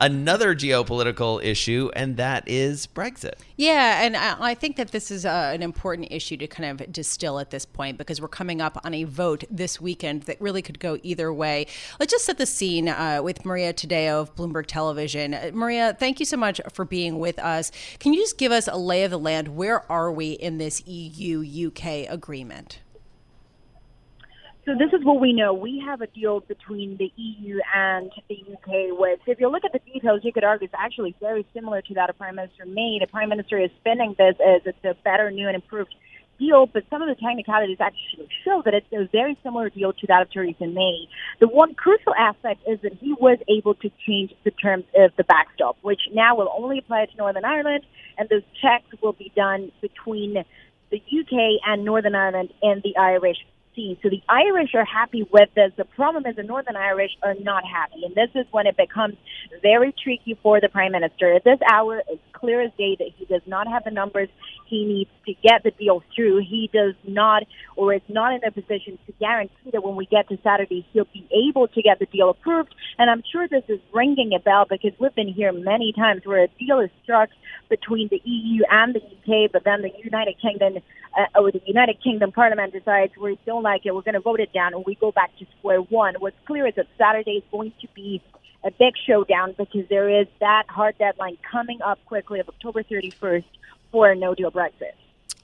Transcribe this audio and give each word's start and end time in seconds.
another 0.00 0.54
geopolitical 0.54 1.42
issue, 1.42 1.90
and 1.94 2.16
that 2.16 2.44
is 2.46 2.86
Brexit. 2.86 3.34
Yeah, 3.56 4.02
and 4.02 4.16
I 4.16 4.54
think 4.54 4.76
that 4.76 4.90
this 4.90 5.10
is 5.10 5.24
uh, 5.24 5.52
an 5.54 5.62
important 5.62 6.08
issue 6.10 6.36
to 6.38 6.46
kind 6.46 6.80
of 6.80 6.92
distill 6.92 7.38
at 7.38 7.50
this 7.50 7.64
point 7.64 7.98
because 7.98 8.20
we're 8.20 8.28
coming 8.28 8.60
up 8.60 8.80
on 8.84 8.94
a 8.94 9.04
vote 9.04 9.44
this 9.50 9.80
weekend 9.80 10.24
that 10.24 10.40
really 10.40 10.62
could 10.62 10.80
go 10.80 10.98
either 11.02 11.32
way. 11.32 11.66
Let's 12.00 12.12
just 12.12 12.24
set 12.24 12.38
the 12.38 12.46
scene 12.46 12.88
uh, 12.88 13.20
with 13.22 13.44
Maria 13.44 13.72
Tadeo 13.72 14.22
of 14.22 14.34
Bloomberg 14.34 14.66
Television. 14.66 15.34
Uh, 15.34 15.50
Maria, 15.52 15.96
thank 15.98 16.20
you 16.20 16.26
so 16.26 16.36
much 16.36 16.60
for 16.72 16.84
being 16.84 17.18
with 17.18 17.38
us. 17.38 17.70
Can 17.98 18.12
you 18.12 18.20
just 18.20 18.38
give 18.38 18.52
us 18.52 18.68
a 18.68 18.76
lay 18.76 19.04
of 19.04 19.10
the 19.10 19.18
land? 19.18 19.48
Where 19.48 19.90
are 19.90 20.10
we 20.10 20.32
in 20.32 20.58
this 20.58 20.86
EU 20.86 21.68
UK 21.68 22.10
agreement? 22.10 22.80
So 24.66 24.72
this 24.72 24.98
is 24.98 25.04
what 25.04 25.20
we 25.20 25.34
know. 25.34 25.52
We 25.52 25.82
have 25.84 26.00
a 26.00 26.06
deal 26.06 26.40
between 26.40 26.96
the 26.96 27.12
EU 27.16 27.58
and 27.74 28.10
the 28.30 28.36
UK 28.50 28.98
which, 28.98 29.20
if 29.26 29.38
you 29.38 29.50
look 29.50 29.62
at 29.62 29.72
the 29.72 29.92
details, 29.92 30.20
you 30.24 30.32
could 30.32 30.42
argue 30.42 30.64
it's 30.64 30.74
actually 30.74 31.14
very 31.20 31.46
similar 31.52 31.82
to 31.82 31.94
that 31.94 32.08
of 32.08 32.16
Prime 32.16 32.36
Minister 32.36 32.64
May. 32.64 32.96
The 32.98 33.06
Prime 33.06 33.28
Minister 33.28 33.58
is 33.58 33.70
spinning 33.80 34.14
this 34.16 34.36
as 34.40 34.62
it's 34.64 34.82
a 34.82 34.94
better, 35.04 35.30
new, 35.30 35.48
and 35.48 35.54
improved 35.54 35.94
deal, 36.38 36.64
but 36.64 36.82
some 36.88 37.02
of 37.02 37.08
the 37.08 37.14
technicalities 37.14 37.76
actually 37.78 38.26
show 38.42 38.62
that 38.64 38.72
it's 38.72 38.86
a 38.90 39.06
very 39.12 39.36
similar 39.42 39.68
deal 39.68 39.92
to 39.92 40.06
that 40.06 40.22
of 40.22 40.30
Theresa 40.30 40.66
May. 40.66 41.08
The 41.40 41.48
one 41.48 41.74
crucial 41.74 42.14
aspect 42.14 42.62
is 42.66 42.80
that 42.82 42.94
he 42.94 43.12
was 43.12 43.38
able 43.48 43.74
to 43.74 43.90
change 44.06 44.32
the 44.44 44.50
terms 44.50 44.84
of 44.96 45.12
the 45.18 45.24
backstop, 45.24 45.76
which 45.82 46.00
now 46.14 46.36
will 46.36 46.50
only 46.56 46.78
apply 46.78 47.04
to 47.04 47.16
Northern 47.18 47.44
Ireland, 47.44 47.84
and 48.16 48.30
those 48.30 48.42
checks 48.62 48.86
will 49.02 49.12
be 49.12 49.30
done 49.36 49.72
between 49.82 50.42
the 50.90 50.96
UK 50.96 51.60
and 51.66 51.84
Northern 51.84 52.14
Ireland 52.14 52.50
and 52.62 52.82
the 52.82 52.96
Irish 52.96 53.38
So 53.74 54.08
the 54.08 54.22
Irish 54.28 54.74
are 54.74 54.84
happy 54.84 55.26
with 55.32 55.48
this. 55.54 55.72
The 55.76 55.84
problem 55.84 56.26
is 56.26 56.36
the 56.36 56.44
Northern 56.44 56.76
Irish 56.76 57.10
are 57.22 57.34
not 57.34 57.64
happy. 57.64 58.04
And 58.04 58.14
this 58.14 58.30
is 58.34 58.46
when 58.52 58.66
it 58.66 58.76
becomes 58.76 59.16
very 59.62 59.92
tricky 59.92 60.38
for 60.42 60.60
the 60.60 60.68
Prime 60.68 60.92
Minister. 60.92 61.34
At 61.34 61.44
this 61.44 61.58
hour, 61.68 62.02
it's 62.08 62.22
clear 62.32 62.60
as 62.60 62.70
day 62.78 62.96
that 62.98 63.08
he 63.16 63.24
does 63.24 63.42
not 63.46 63.66
have 63.66 63.82
the 63.84 63.90
numbers 63.90 64.28
he 64.66 64.84
needs 64.84 65.10
to 65.26 65.34
get 65.42 65.62
the 65.62 65.72
deal 65.72 66.02
through. 66.14 66.38
He 66.38 66.70
does 66.72 66.94
not, 67.06 67.42
or 67.76 67.94
is 67.94 68.02
not 68.08 68.34
in 68.34 68.44
a 68.44 68.50
position 68.50 68.98
to 69.06 69.12
guarantee 69.18 69.70
that 69.72 69.82
when 69.82 69.96
we 69.96 70.06
get 70.06 70.28
to 70.28 70.38
Saturday, 70.42 70.86
he'll 70.92 71.08
be 71.12 71.26
able 71.48 71.68
to 71.68 71.82
get 71.82 71.98
the 71.98 72.06
deal 72.06 72.30
approved. 72.30 72.74
And 72.98 73.10
I'm 73.10 73.22
sure 73.30 73.48
this 73.48 73.64
is 73.68 73.80
ringing 73.92 74.32
a 74.34 74.40
bell 74.40 74.66
because 74.68 74.92
we've 75.00 75.14
been 75.14 75.32
here 75.32 75.52
many 75.52 75.92
times 75.92 76.22
where 76.24 76.44
a 76.44 76.48
deal 76.58 76.80
is 76.80 76.90
struck 77.02 77.30
between 77.68 78.08
the 78.08 78.20
EU 78.24 78.62
and 78.70 78.94
the 78.94 79.00
UK, 79.00 79.50
but 79.52 79.64
then 79.64 79.82
the 79.82 79.90
United 80.02 80.36
Kingdom 80.40 80.82
uh, 81.16 81.40
or 81.40 81.52
the 81.52 81.62
United 81.66 82.02
Kingdom 82.02 82.32
Parliament 82.32 82.72
decides 82.72 83.12
we 83.20 83.38
don't 83.46 83.62
like 83.64 83.84
it, 83.84 83.92
we're 83.92 84.02
going 84.02 84.14
to 84.14 84.20
vote 84.20 84.38
it 84.38 84.52
down, 84.52 84.74
and 84.74 84.84
we 84.86 84.94
go 84.94 85.10
back 85.10 85.36
to 85.38 85.46
square 85.58 85.80
one. 85.80 86.14
What's 86.20 86.36
clear 86.46 86.68
is 86.68 86.76
that 86.76 86.86
Saturday 86.96 87.38
is 87.38 87.42
going 87.50 87.72
to 87.80 87.88
be 87.96 88.22
a 88.62 88.70
big 88.70 88.94
showdown 89.06 89.54
because 89.58 89.88
there 89.88 90.08
is 90.08 90.28
that 90.38 90.64
hard 90.68 90.96
deadline 90.98 91.36
coming 91.50 91.82
up 91.82 91.98
quickly 92.06 92.38
of 92.38 92.48
October 92.48 92.84
31st 92.84 93.44
for 93.90 94.12
a 94.12 94.16
no 94.16 94.34
deal 94.34 94.52
Brexit. 94.52 94.92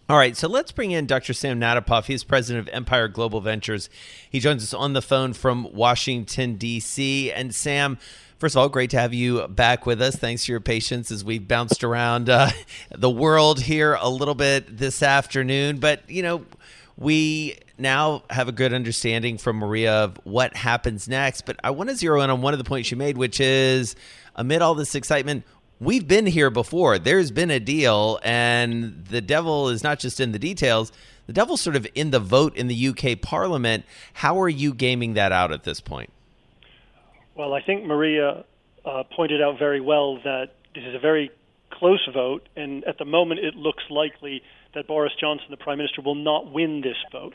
All 0.08 0.16
right, 0.16 0.36
so 0.36 0.48
let's 0.48 0.72
bring 0.72 0.90
in 0.90 1.06
Dr. 1.06 1.32
Sam 1.32 1.60
Natapoff. 1.60 2.06
He's 2.06 2.24
president 2.24 2.68
of 2.68 2.74
Empire 2.74 3.06
Global 3.08 3.40
Ventures. 3.40 3.88
He 4.28 4.40
joins 4.40 4.62
us 4.62 4.74
on 4.74 4.92
the 4.92 5.02
phone 5.02 5.34
from 5.34 5.72
Washington, 5.72 6.56
D.C. 6.56 7.30
And 7.30 7.54
Sam, 7.54 7.96
First 8.40 8.56
of 8.56 8.60
all, 8.60 8.70
great 8.70 8.88
to 8.90 8.98
have 8.98 9.12
you 9.12 9.46
back 9.48 9.84
with 9.84 10.00
us. 10.00 10.16
Thanks 10.16 10.46
for 10.46 10.52
your 10.52 10.60
patience 10.60 11.10
as 11.10 11.22
we 11.22 11.38
bounced 11.38 11.84
around 11.84 12.30
uh, 12.30 12.48
the 12.90 13.10
world 13.10 13.60
here 13.60 13.98
a 14.00 14.08
little 14.08 14.34
bit 14.34 14.78
this 14.78 15.02
afternoon. 15.02 15.78
But, 15.78 16.08
you 16.08 16.22
know, 16.22 16.46
we 17.00 17.58
now 17.78 18.22
have 18.30 18.46
a 18.46 18.52
good 18.52 18.72
understanding 18.74 19.38
from 19.38 19.56
Maria 19.56 20.04
of 20.04 20.20
what 20.22 20.54
happens 20.54 21.08
next. 21.08 21.46
But 21.46 21.56
I 21.64 21.70
want 21.70 21.88
to 21.90 21.96
zero 21.96 22.20
in 22.20 22.30
on 22.30 22.42
one 22.42 22.54
of 22.54 22.58
the 22.58 22.64
points 22.64 22.90
you 22.90 22.96
made, 22.96 23.16
which 23.16 23.40
is 23.40 23.96
amid 24.36 24.62
all 24.62 24.74
this 24.74 24.94
excitement, 24.94 25.44
we've 25.80 26.06
been 26.06 26.26
here 26.26 26.50
before. 26.50 26.98
There's 26.98 27.30
been 27.30 27.50
a 27.50 27.58
deal, 27.58 28.20
and 28.22 29.04
the 29.06 29.22
devil 29.22 29.70
is 29.70 29.82
not 29.82 29.98
just 29.98 30.20
in 30.20 30.32
the 30.32 30.38
details. 30.38 30.92
The 31.26 31.32
devil's 31.32 31.62
sort 31.62 31.74
of 31.74 31.86
in 31.94 32.10
the 32.10 32.20
vote 32.20 32.54
in 32.54 32.66
the 32.66 32.88
UK 32.88 33.20
Parliament. 33.20 33.84
How 34.12 34.40
are 34.40 34.48
you 34.48 34.74
gaming 34.74 35.14
that 35.14 35.32
out 35.32 35.52
at 35.52 35.64
this 35.64 35.80
point? 35.80 36.10
Well, 37.34 37.54
I 37.54 37.62
think 37.62 37.86
Maria 37.86 38.44
uh, 38.84 39.04
pointed 39.04 39.40
out 39.40 39.58
very 39.58 39.80
well 39.80 40.16
that 40.22 40.50
this 40.74 40.84
is 40.84 40.94
a 40.94 40.98
very 40.98 41.30
close 41.70 42.06
vote, 42.12 42.48
and 42.56 42.84
at 42.84 42.98
the 42.98 43.04
moment 43.04 43.40
it 43.40 43.54
looks 43.54 43.84
likely 43.90 44.42
that 44.74 44.86
Boris 44.86 45.12
Johnson, 45.20 45.46
the 45.50 45.56
Prime 45.56 45.78
Minister, 45.78 46.02
will 46.02 46.14
not 46.14 46.52
win 46.52 46.80
this 46.80 46.96
vote. 47.12 47.34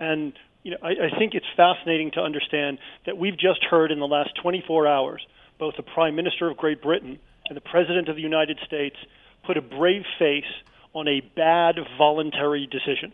And 0.00 0.32
you 0.62 0.72
know, 0.72 0.78
I, 0.82 0.90
I 0.90 1.18
think 1.18 1.34
it's 1.34 1.46
fascinating 1.56 2.10
to 2.12 2.20
understand 2.20 2.78
that 3.06 3.16
we've 3.16 3.38
just 3.38 3.62
heard 3.64 3.92
in 3.92 4.00
the 4.00 4.06
last 4.06 4.30
24 4.42 4.86
hours 4.86 5.26
both 5.58 5.76
the 5.76 5.82
Prime 5.82 6.16
Minister 6.16 6.50
of 6.50 6.56
Great 6.56 6.82
Britain 6.82 7.18
and 7.48 7.56
the 7.56 7.60
President 7.60 8.08
of 8.08 8.16
the 8.16 8.22
United 8.22 8.58
States 8.66 8.96
put 9.44 9.56
a 9.56 9.62
brave 9.62 10.02
face 10.18 10.44
on 10.92 11.08
a 11.08 11.20
bad 11.20 11.76
voluntary 11.96 12.66
decision. 12.66 13.12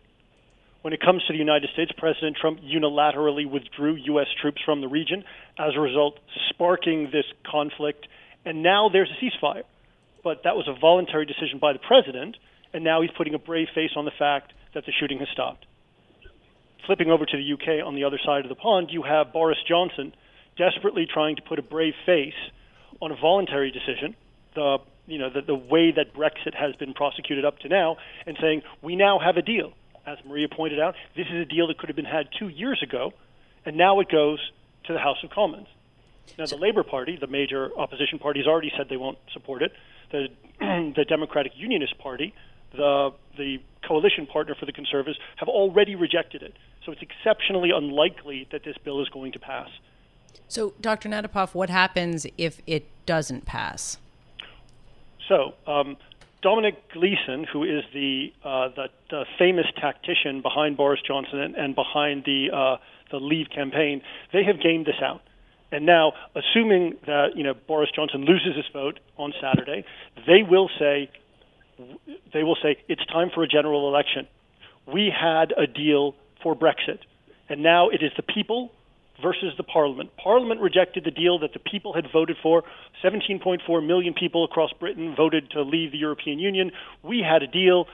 When 0.82 0.92
it 0.92 1.00
comes 1.00 1.22
to 1.26 1.32
the 1.32 1.38
United 1.38 1.70
States, 1.72 1.92
President 1.96 2.36
Trump 2.40 2.60
unilaterally 2.60 3.48
withdrew 3.48 3.94
U.S. 3.94 4.26
troops 4.40 4.60
from 4.64 4.80
the 4.80 4.88
region, 4.88 5.24
as 5.58 5.76
a 5.76 5.80
result, 5.80 6.18
sparking 6.48 7.10
this 7.12 7.26
conflict. 7.44 8.08
And 8.44 8.62
now 8.62 8.88
there's 8.88 9.10
a 9.10 9.24
ceasefire. 9.24 9.62
But 10.24 10.42
that 10.44 10.56
was 10.56 10.68
a 10.68 10.78
voluntary 10.78 11.26
decision 11.26 11.58
by 11.60 11.72
the 11.72 11.78
president, 11.78 12.36
and 12.72 12.84
now 12.84 13.02
he's 13.02 13.10
putting 13.16 13.34
a 13.34 13.38
brave 13.38 13.68
face 13.74 13.90
on 13.96 14.04
the 14.04 14.12
fact 14.18 14.52
that 14.74 14.86
the 14.86 14.92
shooting 14.98 15.18
has 15.18 15.28
stopped. 15.32 15.66
Flipping 16.86 17.10
over 17.10 17.24
to 17.24 17.36
the 17.36 17.52
UK 17.52 17.86
on 17.86 17.94
the 17.94 18.04
other 18.04 18.18
side 18.24 18.44
of 18.44 18.48
the 18.48 18.54
pond, 18.54 18.88
you 18.90 19.02
have 19.02 19.32
Boris 19.32 19.58
Johnson 19.68 20.12
desperately 20.56 21.06
trying 21.12 21.36
to 21.36 21.42
put 21.42 21.58
a 21.58 21.62
brave 21.62 21.94
face 22.06 22.38
on 23.00 23.10
a 23.10 23.16
voluntary 23.16 23.70
decision, 23.70 24.14
the 24.54 24.78
you 25.06 25.18
know 25.18 25.30
the, 25.30 25.40
the 25.42 25.54
way 25.54 25.90
that 25.90 26.14
Brexit 26.14 26.54
has 26.54 26.76
been 26.76 26.94
prosecuted 26.94 27.44
up 27.44 27.58
to 27.60 27.68
now, 27.68 27.96
and 28.26 28.36
saying 28.40 28.62
we 28.82 28.94
now 28.94 29.18
have 29.18 29.36
a 29.36 29.42
deal 29.42 29.72
as 30.06 30.18
Maria 30.26 30.48
pointed 30.48 30.80
out, 30.80 30.94
this 31.16 31.26
is 31.32 31.40
a 31.40 31.44
deal 31.44 31.68
that 31.68 31.78
could 31.78 31.88
have 31.88 31.96
been 31.96 32.04
had 32.04 32.28
two 32.38 32.48
years 32.48 32.82
ago, 32.82 33.12
and 33.64 33.76
now 33.76 34.00
it 34.00 34.08
goes 34.10 34.38
to 34.86 34.92
the 34.92 34.98
House 34.98 35.18
of 35.22 35.30
Commons. 35.30 35.68
Now, 36.38 36.46
the 36.46 36.56
Labour 36.56 36.82
Party, 36.82 37.16
the 37.20 37.26
major 37.26 37.70
opposition 37.76 38.18
party, 38.18 38.40
has 38.40 38.46
already 38.46 38.72
said 38.76 38.88
they 38.88 38.96
won't 38.96 39.18
support 39.32 39.62
it. 39.62 39.72
The, 40.10 40.28
the 40.96 41.04
Democratic 41.08 41.52
Unionist 41.56 41.98
Party, 41.98 42.34
the, 42.72 43.12
the 43.36 43.58
coalition 43.86 44.26
partner 44.26 44.54
for 44.58 44.66
the 44.66 44.72
Conservatives, 44.72 45.18
have 45.36 45.48
already 45.48 45.94
rejected 45.94 46.42
it. 46.42 46.54
So 46.84 46.92
it's 46.92 47.02
exceptionally 47.02 47.70
unlikely 47.70 48.48
that 48.50 48.64
this 48.64 48.76
bill 48.78 49.02
is 49.02 49.08
going 49.08 49.32
to 49.32 49.38
pass. 49.38 49.68
So, 50.48 50.74
Dr. 50.80 51.08
Natapoff, 51.08 51.54
what 51.54 51.70
happens 51.70 52.26
if 52.36 52.60
it 52.66 52.86
doesn't 53.06 53.44
pass? 53.44 53.98
So, 55.28 55.54
um, 55.66 55.96
Dominic 56.42 56.90
Gleeson, 56.92 57.44
who 57.44 57.62
is 57.62 57.84
the, 57.94 58.32
uh, 58.44 58.68
the, 58.68 58.88
the 59.10 59.24
famous 59.38 59.66
tactician 59.80 60.42
behind 60.42 60.76
Boris 60.76 61.00
Johnson 61.06 61.38
and, 61.38 61.54
and 61.54 61.74
behind 61.74 62.24
the 62.24 62.50
uh, 62.52 62.76
the 63.10 63.18
Leave 63.18 63.48
campaign, 63.54 64.02
they 64.32 64.42
have 64.42 64.60
gamed 64.60 64.86
this 64.86 65.00
out. 65.02 65.20
And 65.72 65.86
now, 65.86 66.12
assuming 66.36 66.98
that 67.06 67.28
you 67.34 67.42
know 67.42 67.54
Boris 67.54 67.90
Johnson 67.94 68.24
loses 68.24 68.54
his 68.54 68.66
vote 68.72 69.00
on 69.16 69.32
Saturday, 69.40 69.84
they 70.26 70.42
will 70.42 70.68
say 70.78 71.10
they 72.32 72.44
will 72.44 72.56
say 72.62 72.76
it's 72.88 73.04
time 73.06 73.30
for 73.34 73.42
a 73.42 73.48
general 73.48 73.88
election. 73.88 74.28
We 74.86 75.10
had 75.10 75.52
a 75.56 75.66
deal 75.66 76.14
for 76.42 76.54
Brexit, 76.54 76.98
and 77.48 77.62
now 77.62 77.88
it 77.88 78.02
is 78.02 78.12
the 78.16 78.22
people 78.22 78.70
versus 79.22 79.54
the 79.56 79.62
parliament. 79.62 80.10
Parliament 80.16 80.60
rejected 80.60 81.04
the 81.04 81.10
deal 81.10 81.38
that 81.38 81.52
the 81.52 81.58
people 81.58 81.94
had 81.94 82.06
voted 82.12 82.36
for. 82.42 82.64
17.4 83.02 83.86
million 83.86 84.14
people 84.14 84.44
across 84.44 84.72
Britain 84.78 85.14
voted 85.16 85.50
to 85.52 85.62
leave 85.62 85.92
the 85.92 85.98
European 85.98 86.38
Union. 86.38 86.72
We 87.02 87.24
had 87.26 87.42
a 87.42 87.46
deal 87.46 87.86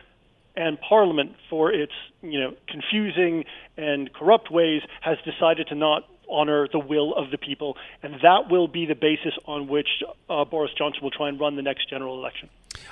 and 0.59 0.79
Parliament, 0.81 1.37
for 1.49 1.73
its 1.73 1.93
you 2.21 2.41
know 2.41 2.55
confusing 2.67 3.45
and 3.77 4.13
corrupt 4.13 4.51
ways, 4.51 4.83
has 5.01 5.17
decided 5.25 5.69
to 5.69 5.77
not 5.77 6.05
honor 6.29 6.69
the 6.71 6.81
will 6.81 7.15
of 7.15 7.31
the 7.31 7.39
people, 7.39 7.77
and 8.03 8.15
that 8.23 8.51
will 8.51 8.69
be 8.69 8.85
the 8.85 8.95
basis 8.95 9.33
on 9.47 9.69
which 9.69 9.89
uh, 10.29 10.45
Boris 10.45 10.73
Johnson 10.77 11.01
will 11.03 11.13
try 11.13 11.29
and 11.29 11.41
run 11.41 11.57
the 11.57 11.63
next 11.63 11.89
general 11.89 12.19
election. 12.19 12.51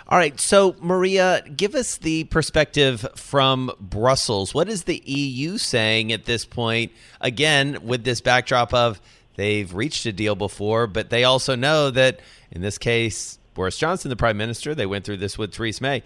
All 0.09 0.17
right, 0.17 0.39
so 0.41 0.77
Maria, 0.81 1.43
give 1.55 1.75
us 1.75 1.99
the 1.99 2.25
perspective 2.25 3.07
from 3.17 3.73
Brussels. 3.81 4.55
What 4.55 4.69
is 4.69 4.85
the 4.85 5.03
EU 5.05 5.59
saying 5.59 6.13
at 6.13 6.25
this 6.25 6.45
point? 6.45 6.93
Again, 7.21 7.79
with 7.83 8.05
this 8.05 8.21
backdrop 8.21 8.73
of 8.73 9.01
they've 9.35 9.75
reached 9.75 10.07
a 10.07 10.13
deal 10.13 10.37
before, 10.37 10.87
but 10.87 11.11
they 11.11 11.25
also 11.25 11.57
know 11.57 11.91
that 11.91 12.21
in 12.53 12.63
this 12.63 12.79
case, 12.79 13.39
Boris 13.55 13.77
Johnson, 13.77 14.09
the 14.09 14.17
prime 14.17 14.37
minister, 14.37 14.75
they 14.75 14.87
went 14.87 15.05
through 15.05 15.17
this 15.19 15.37
with 15.37 15.53
Theresa 15.53 15.83
May 15.83 16.03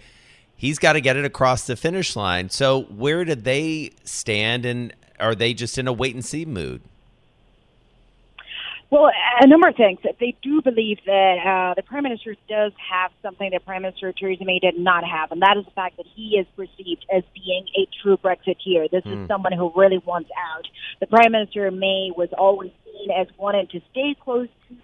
He's 0.61 0.77
got 0.77 0.93
to 0.93 1.01
get 1.01 1.17
it 1.17 1.25
across 1.25 1.65
the 1.65 1.75
finish 1.75 2.15
line. 2.15 2.51
So 2.51 2.83
where 2.83 3.25
do 3.25 3.33
they 3.33 3.93
stand, 4.03 4.63
and 4.63 4.93
are 5.19 5.33
they 5.33 5.55
just 5.55 5.79
in 5.79 5.87
a 5.87 5.91
wait 5.91 6.13
and 6.13 6.23
see 6.23 6.45
mood? 6.45 6.83
Well, 8.91 9.09
a 9.39 9.47
number 9.47 9.69
of 9.69 9.75
things. 9.75 9.97
They 10.19 10.35
do 10.43 10.61
believe 10.61 10.99
that 11.07 11.37
uh, 11.43 11.73
the 11.73 11.81
prime 11.81 12.03
minister 12.03 12.35
does 12.47 12.73
have 12.91 13.09
something 13.23 13.49
that 13.49 13.65
Prime 13.65 13.81
Minister 13.81 14.13
Theresa 14.13 14.45
May 14.45 14.59
did 14.59 14.77
not 14.77 15.03
have, 15.03 15.31
and 15.31 15.41
that 15.41 15.57
is 15.57 15.65
the 15.65 15.71
fact 15.71 15.97
that 15.97 16.05
he 16.13 16.37
is 16.37 16.45
perceived 16.55 17.07
as 17.11 17.23
being 17.33 17.65
a 17.75 17.87
true 18.03 18.17
Brexiteer. 18.17 18.87
This 18.91 19.03
mm. 19.03 19.13
is 19.13 19.17
hmm. 19.17 19.25
someone 19.25 19.53
who 19.53 19.71
really 19.75 19.97
wants 20.05 20.29
out. 20.37 20.67
The 20.99 21.07
Prime 21.07 21.31
Minister 21.31 21.71
May 21.71 22.11
was 22.15 22.29
always 22.37 22.69
seen 22.85 23.09
as 23.09 23.25
wanting 23.35 23.65
to 23.71 23.81
stay 23.89 24.15
close 24.23 24.49
to 24.69 24.75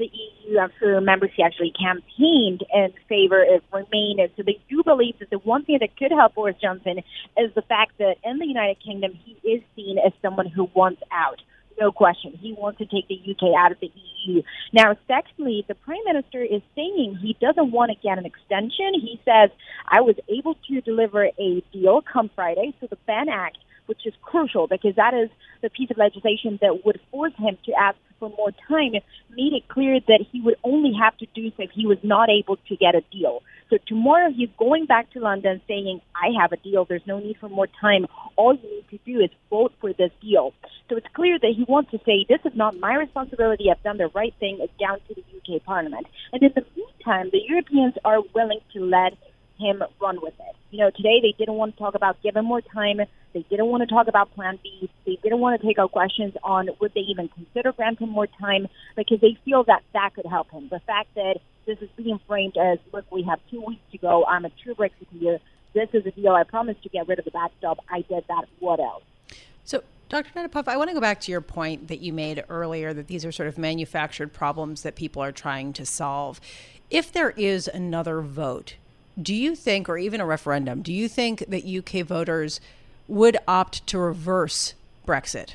the 0.00 0.10
EU. 0.12 0.58
I'm 0.58 0.72
sure 0.78 0.94
remember 0.94 1.28
actually 1.44 1.72
campaigned 1.78 2.64
in 2.74 2.92
favor 3.08 3.44
of 3.54 3.62
Remain, 3.72 4.18
so 4.36 4.42
they 4.42 4.58
do 4.68 4.82
believe 4.82 5.18
that 5.20 5.30
the 5.30 5.38
one 5.38 5.64
thing 5.64 5.78
that 5.80 5.96
could 5.96 6.10
help 6.10 6.34
Boris 6.34 6.56
Johnson 6.60 6.98
is 7.38 7.54
the 7.54 7.62
fact 7.62 7.92
that 7.98 8.16
in 8.24 8.38
the 8.38 8.46
United 8.46 8.78
Kingdom 8.82 9.12
he 9.12 9.32
is 9.48 9.62
seen 9.76 9.98
as 9.98 10.12
someone 10.22 10.46
who 10.46 10.68
wants 10.74 11.02
out 11.12 11.40
no 11.80 11.90
question. 11.90 12.38
He 12.38 12.52
wants 12.52 12.78
to 12.78 12.84
take 12.84 13.08
the 13.08 13.18
UK 13.18 13.56
out 13.58 13.72
of 13.72 13.80
the 13.80 13.90
EU. 14.26 14.42
Now, 14.72 14.96
secondly, 15.08 15.64
the 15.66 15.74
Prime 15.74 16.04
Minister 16.04 16.42
is 16.42 16.60
saying 16.76 17.18
he 17.22 17.36
doesn't 17.40 17.72
want 17.72 17.90
to 17.90 17.96
get 18.06 18.18
an 18.18 18.26
extension. 18.26 18.92
He 19.00 19.18
says, 19.24 19.50
I 19.88 20.02
was 20.02 20.16
able 20.28 20.56
to 20.68 20.80
deliver 20.82 21.24
a 21.24 21.64
deal 21.72 22.02
come 22.02 22.30
Friday, 22.34 22.74
so 22.80 22.86
the 22.86 22.98
Benn 23.06 23.30
Act, 23.30 23.56
which 23.86 24.06
is 24.06 24.12
crucial 24.20 24.66
because 24.66 24.94
that 24.96 25.14
is 25.14 25.30
the 25.62 25.70
piece 25.70 25.90
of 25.90 25.96
legislation 25.96 26.58
that 26.60 26.84
would 26.84 27.00
force 27.10 27.32
him 27.38 27.56
to 27.64 27.72
ask 27.72 27.96
for 28.20 28.30
more 28.30 28.52
time, 28.68 28.92
made 29.30 29.52
it 29.52 29.66
clear 29.68 29.98
that 30.06 30.24
he 30.30 30.40
would 30.40 30.56
only 30.62 30.92
have 31.00 31.16
to 31.18 31.26
do 31.34 31.50
so 31.56 31.64
if 31.64 31.70
he 31.72 31.86
was 31.86 31.98
not 32.04 32.28
able 32.30 32.56
to 32.68 32.76
get 32.76 32.94
a 32.94 33.02
deal. 33.10 33.42
So 33.70 33.78
tomorrow 33.86 34.30
he's 34.30 34.48
going 34.58 34.86
back 34.86 35.10
to 35.12 35.20
London 35.20 35.60
saying, 35.66 36.00
I 36.14 36.40
have 36.40 36.52
a 36.52 36.56
deal. 36.56 36.84
There's 36.84 37.06
no 37.06 37.18
need 37.18 37.36
for 37.38 37.48
more 37.48 37.68
time. 37.80 38.06
All 38.36 38.54
you 38.54 38.70
need 38.70 38.88
to 38.90 38.98
do 39.04 39.20
is 39.20 39.30
vote 39.48 39.72
for 39.80 39.92
this 39.92 40.10
deal. 40.20 40.52
So 40.88 40.96
it's 40.96 41.06
clear 41.14 41.38
that 41.38 41.52
he 41.56 41.64
wants 41.68 41.90
to 41.92 41.98
say, 42.04 42.26
this 42.28 42.40
is 42.44 42.56
not 42.56 42.78
my 42.78 42.94
responsibility. 42.94 43.70
I've 43.70 43.82
done 43.82 43.98
the 43.98 44.10
right 44.14 44.34
thing. 44.40 44.58
It's 44.60 44.72
down 44.78 44.98
to 45.08 45.14
the 45.14 45.56
UK 45.56 45.64
Parliament. 45.64 46.06
And 46.32 46.42
in 46.42 46.52
the 46.54 46.64
meantime, 46.76 47.30
the 47.32 47.40
Europeans 47.48 47.94
are 48.04 48.20
willing 48.34 48.60
to 48.74 48.84
let 48.84 49.14
him 49.60 49.82
run 50.00 50.18
with 50.22 50.34
it. 50.40 50.56
You 50.70 50.78
know, 50.78 50.90
today 50.90 51.20
they 51.20 51.34
didn't 51.38 51.54
want 51.54 51.76
to 51.76 51.78
talk 51.78 51.94
about 51.94 52.22
giving 52.22 52.44
more 52.44 52.60
time. 52.60 53.00
They 53.32 53.44
didn't 53.48 53.66
want 53.66 53.82
to 53.82 53.86
talk 53.86 54.08
about 54.08 54.34
Plan 54.34 54.58
B. 54.62 54.90
They 55.06 55.18
didn't 55.22 55.38
want 55.38 55.60
to 55.60 55.66
take 55.66 55.78
out 55.78 55.92
questions 55.92 56.34
on 56.42 56.68
would 56.80 56.92
they 56.94 57.00
even 57.00 57.28
consider 57.28 57.72
granting 57.72 58.08
more 58.08 58.26
time 58.26 58.66
because 58.96 59.20
they 59.20 59.38
feel 59.44 59.64
that 59.64 59.82
that 59.92 60.14
could 60.14 60.26
help 60.26 60.50
him. 60.50 60.68
The 60.68 60.80
fact 60.80 61.14
that 61.14 61.38
this 61.66 61.78
is 61.80 61.88
being 61.96 62.18
framed 62.26 62.56
as, 62.56 62.78
look, 62.92 63.04
we 63.10 63.22
have 63.22 63.38
two 63.50 63.62
weeks 63.62 63.82
to 63.92 63.98
go. 63.98 64.24
I'm 64.24 64.44
a 64.44 64.50
true 64.62 64.74
Brexiteer. 64.74 65.38
This 65.72 65.88
is 65.92 66.04
a 66.06 66.10
deal. 66.10 66.32
I 66.32 66.44
promised 66.44 66.82
to 66.82 66.88
get 66.88 67.06
rid 67.06 67.18
of 67.18 67.24
the 67.24 67.30
backstop. 67.30 67.84
I 67.88 68.02
did 68.02 68.24
that. 68.28 68.46
What 68.58 68.80
else? 68.80 69.04
So, 69.64 69.82
Dr. 70.08 70.30
Natapoff, 70.34 70.66
I 70.66 70.76
want 70.76 70.90
to 70.90 70.94
go 70.94 71.00
back 71.00 71.20
to 71.20 71.30
your 71.30 71.40
point 71.40 71.86
that 71.86 72.00
you 72.00 72.12
made 72.12 72.42
earlier 72.48 72.92
that 72.92 73.06
these 73.06 73.24
are 73.24 73.30
sort 73.30 73.48
of 73.48 73.56
manufactured 73.56 74.32
problems 74.32 74.82
that 74.82 74.96
people 74.96 75.22
are 75.22 75.30
trying 75.30 75.72
to 75.74 75.86
solve. 75.86 76.40
If 76.90 77.12
there 77.12 77.30
is 77.30 77.68
another 77.68 78.20
vote, 78.20 78.74
do 79.20 79.34
you 79.34 79.54
think, 79.54 79.88
or 79.88 79.98
even 79.98 80.20
a 80.20 80.26
referendum, 80.26 80.82
do 80.82 80.92
you 80.92 81.08
think 81.08 81.44
that 81.48 81.64
UK 81.64 82.06
voters 82.06 82.60
would 83.08 83.36
opt 83.48 83.86
to 83.88 83.98
reverse 83.98 84.74
Brexit? 85.06 85.54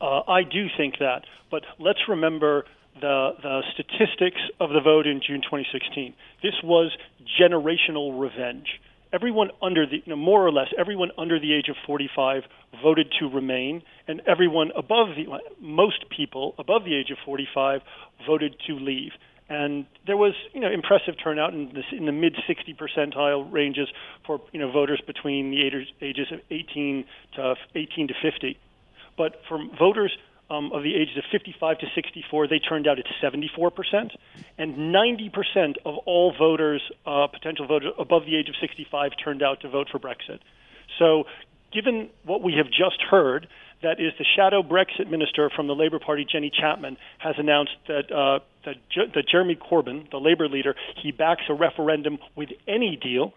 Uh, 0.00 0.20
I 0.28 0.42
do 0.42 0.66
think 0.76 0.98
that. 0.98 1.24
But 1.50 1.62
let's 1.78 2.00
remember 2.08 2.64
the, 3.00 3.30
the 3.42 3.62
statistics 3.72 4.40
of 4.60 4.70
the 4.70 4.80
vote 4.80 5.06
in 5.06 5.20
June 5.26 5.40
2016. 5.42 6.14
This 6.42 6.54
was 6.62 6.92
generational 7.40 8.18
revenge. 8.20 8.80
Everyone 9.12 9.50
under 9.62 9.86
the, 9.86 9.98
you 10.04 10.10
know, 10.10 10.16
more 10.16 10.44
or 10.44 10.50
less, 10.50 10.68
everyone 10.76 11.10
under 11.16 11.38
the 11.38 11.54
age 11.54 11.68
of 11.68 11.76
45 11.86 12.42
voted 12.82 13.12
to 13.20 13.28
remain, 13.28 13.82
and 14.08 14.20
everyone 14.26 14.72
above 14.76 15.08
the, 15.16 15.26
most 15.60 16.04
people 16.10 16.54
above 16.58 16.84
the 16.84 16.94
age 16.94 17.10
of 17.10 17.18
45 17.24 17.80
voted 18.26 18.56
to 18.66 18.74
leave. 18.74 19.12
And 19.48 19.86
there 20.06 20.16
was, 20.16 20.34
you 20.54 20.60
know, 20.60 20.70
impressive 20.70 21.14
turnout 21.22 21.52
in, 21.52 21.70
in 21.92 22.06
the 22.06 22.12
mid 22.12 22.34
60 22.46 22.74
percentile 22.74 23.50
ranges 23.52 23.88
for, 24.26 24.40
you 24.52 24.60
know, 24.60 24.70
voters 24.72 25.02
between 25.06 25.50
the 25.50 25.62
ages 26.00 26.26
of 26.32 26.40
18 26.50 27.04
to 27.36 27.54
18 27.74 28.08
to 28.08 28.14
50. 28.22 28.58
But 29.16 29.40
for 29.48 29.58
voters 29.78 30.16
um, 30.50 30.72
of 30.72 30.82
the 30.82 30.94
ages 30.94 31.16
of 31.16 31.24
55 31.30 31.78
to 31.78 31.86
64, 31.94 32.48
they 32.48 32.58
turned 32.58 32.86
out 32.86 32.98
at 32.98 33.04
74 33.20 33.70
percent, 33.70 34.12
and 34.58 34.92
90 34.92 35.30
percent 35.30 35.78
of 35.84 35.96
all 36.06 36.32
voters, 36.38 36.82
uh, 37.06 37.26
potential 37.26 37.66
voters 37.66 37.92
above 37.98 38.24
the 38.24 38.36
age 38.36 38.48
of 38.48 38.54
65, 38.60 39.12
turned 39.22 39.42
out 39.42 39.60
to 39.60 39.68
vote 39.68 39.88
for 39.90 39.98
Brexit. 39.98 40.40
So, 40.98 41.24
given 41.72 42.08
what 42.24 42.42
we 42.42 42.54
have 42.54 42.66
just 42.66 43.02
heard, 43.10 43.46
that 43.82 44.00
is 44.00 44.12
the 44.18 44.24
shadow 44.36 44.62
Brexit 44.62 45.10
minister 45.10 45.50
from 45.54 45.66
the 45.66 45.74
Labour 45.74 45.98
Party, 45.98 46.26
Jenny 46.30 46.50
Chapman, 46.50 46.96
has 47.18 47.34
announced 47.38 47.76
that 47.88 48.10
uh, 48.12 48.38
that, 48.64 48.76
that 49.14 49.28
Jeremy 49.30 49.56
Corbyn, 49.56 50.10
the 50.10 50.18
Labour 50.18 50.48
leader, 50.48 50.74
he 51.02 51.12
backs 51.12 51.42
a 51.48 51.54
referendum 51.54 52.18
with 52.36 52.50
any 52.66 52.96
deal. 52.96 53.32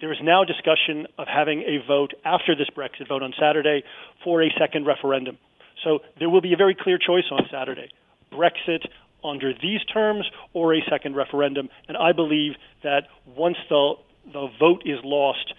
There 0.00 0.12
is 0.12 0.18
now 0.22 0.44
discussion 0.44 1.06
of 1.18 1.28
having 1.28 1.60
a 1.62 1.86
vote 1.86 2.12
after 2.24 2.56
this 2.56 2.68
Brexit 2.76 3.08
vote 3.08 3.22
on 3.22 3.32
Saturday 3.38 3.84
for 4.24 4.42
a 4.42 4.50
second 4.58 4.86
referendum. 4.86 5.38
So 5.84 6.00
there 6.18 6.28
will 6.28 6.40
be 6.40 6.52
a 6.52 6.56
very 6.56 6.76
clear 6.78 6.98
choice 6.98 7.24
on 7.30 7.46
Saturday 7.50 7.88
Brexit 8.32 8.86
under 9.24 9.52
these 9.52 9.84
terms 9.92 10.28
or 10.52 10.74
a 10.74 10.80
second 10.90 11.14
referendum. 11.14 11.68
And 11.88 11.96
I 11.96 12.12
believe 12.12 12.52
that 12.82 13.04
once 13.26 13.56
the, 13.68 13.94
the 14.32 14.48
vote 14.58 14.82
is 14.84 14.98
lost 15.04 15.54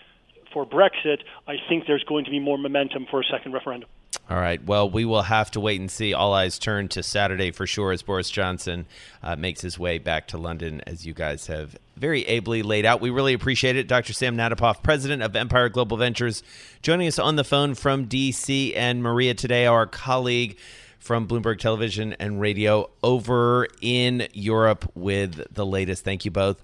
for 0.51 0.65
Brexit, 0.65 1.19
I 1.47 1.55
think 1.69 1.85
there's 1.87 2.03
going 2.03 2.25
to 2.25 2.31
be 2.31 2.39
more 2.39 2.57
momentum 2.57 3.05
for 3.09 3.21
a 3.21 3.23
second 3.31 3.53
referendum. 3.53 3.89
All 4.29 4.39
right. 4.39 4.63
Well, 4.63 4.89
we 4.89 5.03
will 5.03 5.23
have 5.23 5.51
to 5.51 5.59
wait 5.59 5.79
and 5.81 5.91
see. 5.91 6.13
All 6.13 6.33
eyes 6.33 6.57
turn 6.57 6.87
to 6.89 7.03
Saturday 7.03 7.51
for 7.51 7.67
sure 7.67 7.91
as 7.91 8.01
Boris 8.01 8.29
Johnson 8.29 8.85
uh, 9.21 9.35
makes 9.35 9.61
his 9.61 9.77
way 9.77 9.97
back 9.97 10.27
to 10.29 10.37
London, 10.37 10.81
as 10.87 11.05
you 11.05 11.13
guys 11.13 11.47
have 11.47 11.75
very 11.97 12.25
ably 12.25 12.63
laid 12.63 12.85
out. 12.85 13.01
We 13.01 13.09
really 13.09 13.33
appreciate 13.33 13.75
it. 13.75 13.87
Dr. 13.87 14.13
Sam 14.13 14.37
Natapoff, 14.37 14.81
president 14.81 15.23
of 15.23 15.35
Empire 15.35 15.67
Global 15.67 15.97
Ventures, 15.97 16.41
joining 16.81 17.07
us 17.07 17.19
on 17.19 17.35
the 17.35 17.43
phone 17.43 17.75
from 17.75 18.05
D.C., 18.05 18.73
and 18.73 19.03
Maria 19.03 19.35
Tadeo, 19.35 19.71
our 19.71 19.85
colleague 19.85 20.57
from 20.99 21.27
Bloomberg 21.27 21.59
Television 21.59 22.13
and 22.13 22.39
Radio 22.39 22.89
over 23.03 23.67
in 23.81 24.27
Europe 24.31 24.89
with 24.95 25.53
the 25.53 25.65
latest. 25.65 26.05
Thank 26.05 26.23
you 26.23 26.31
both. 26.31 26.61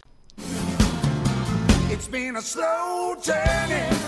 It's 1.92 2.08
been 2.08 2.38
a 2.38 2.42
slow 2.42 3.18
journey. 3.22 3.99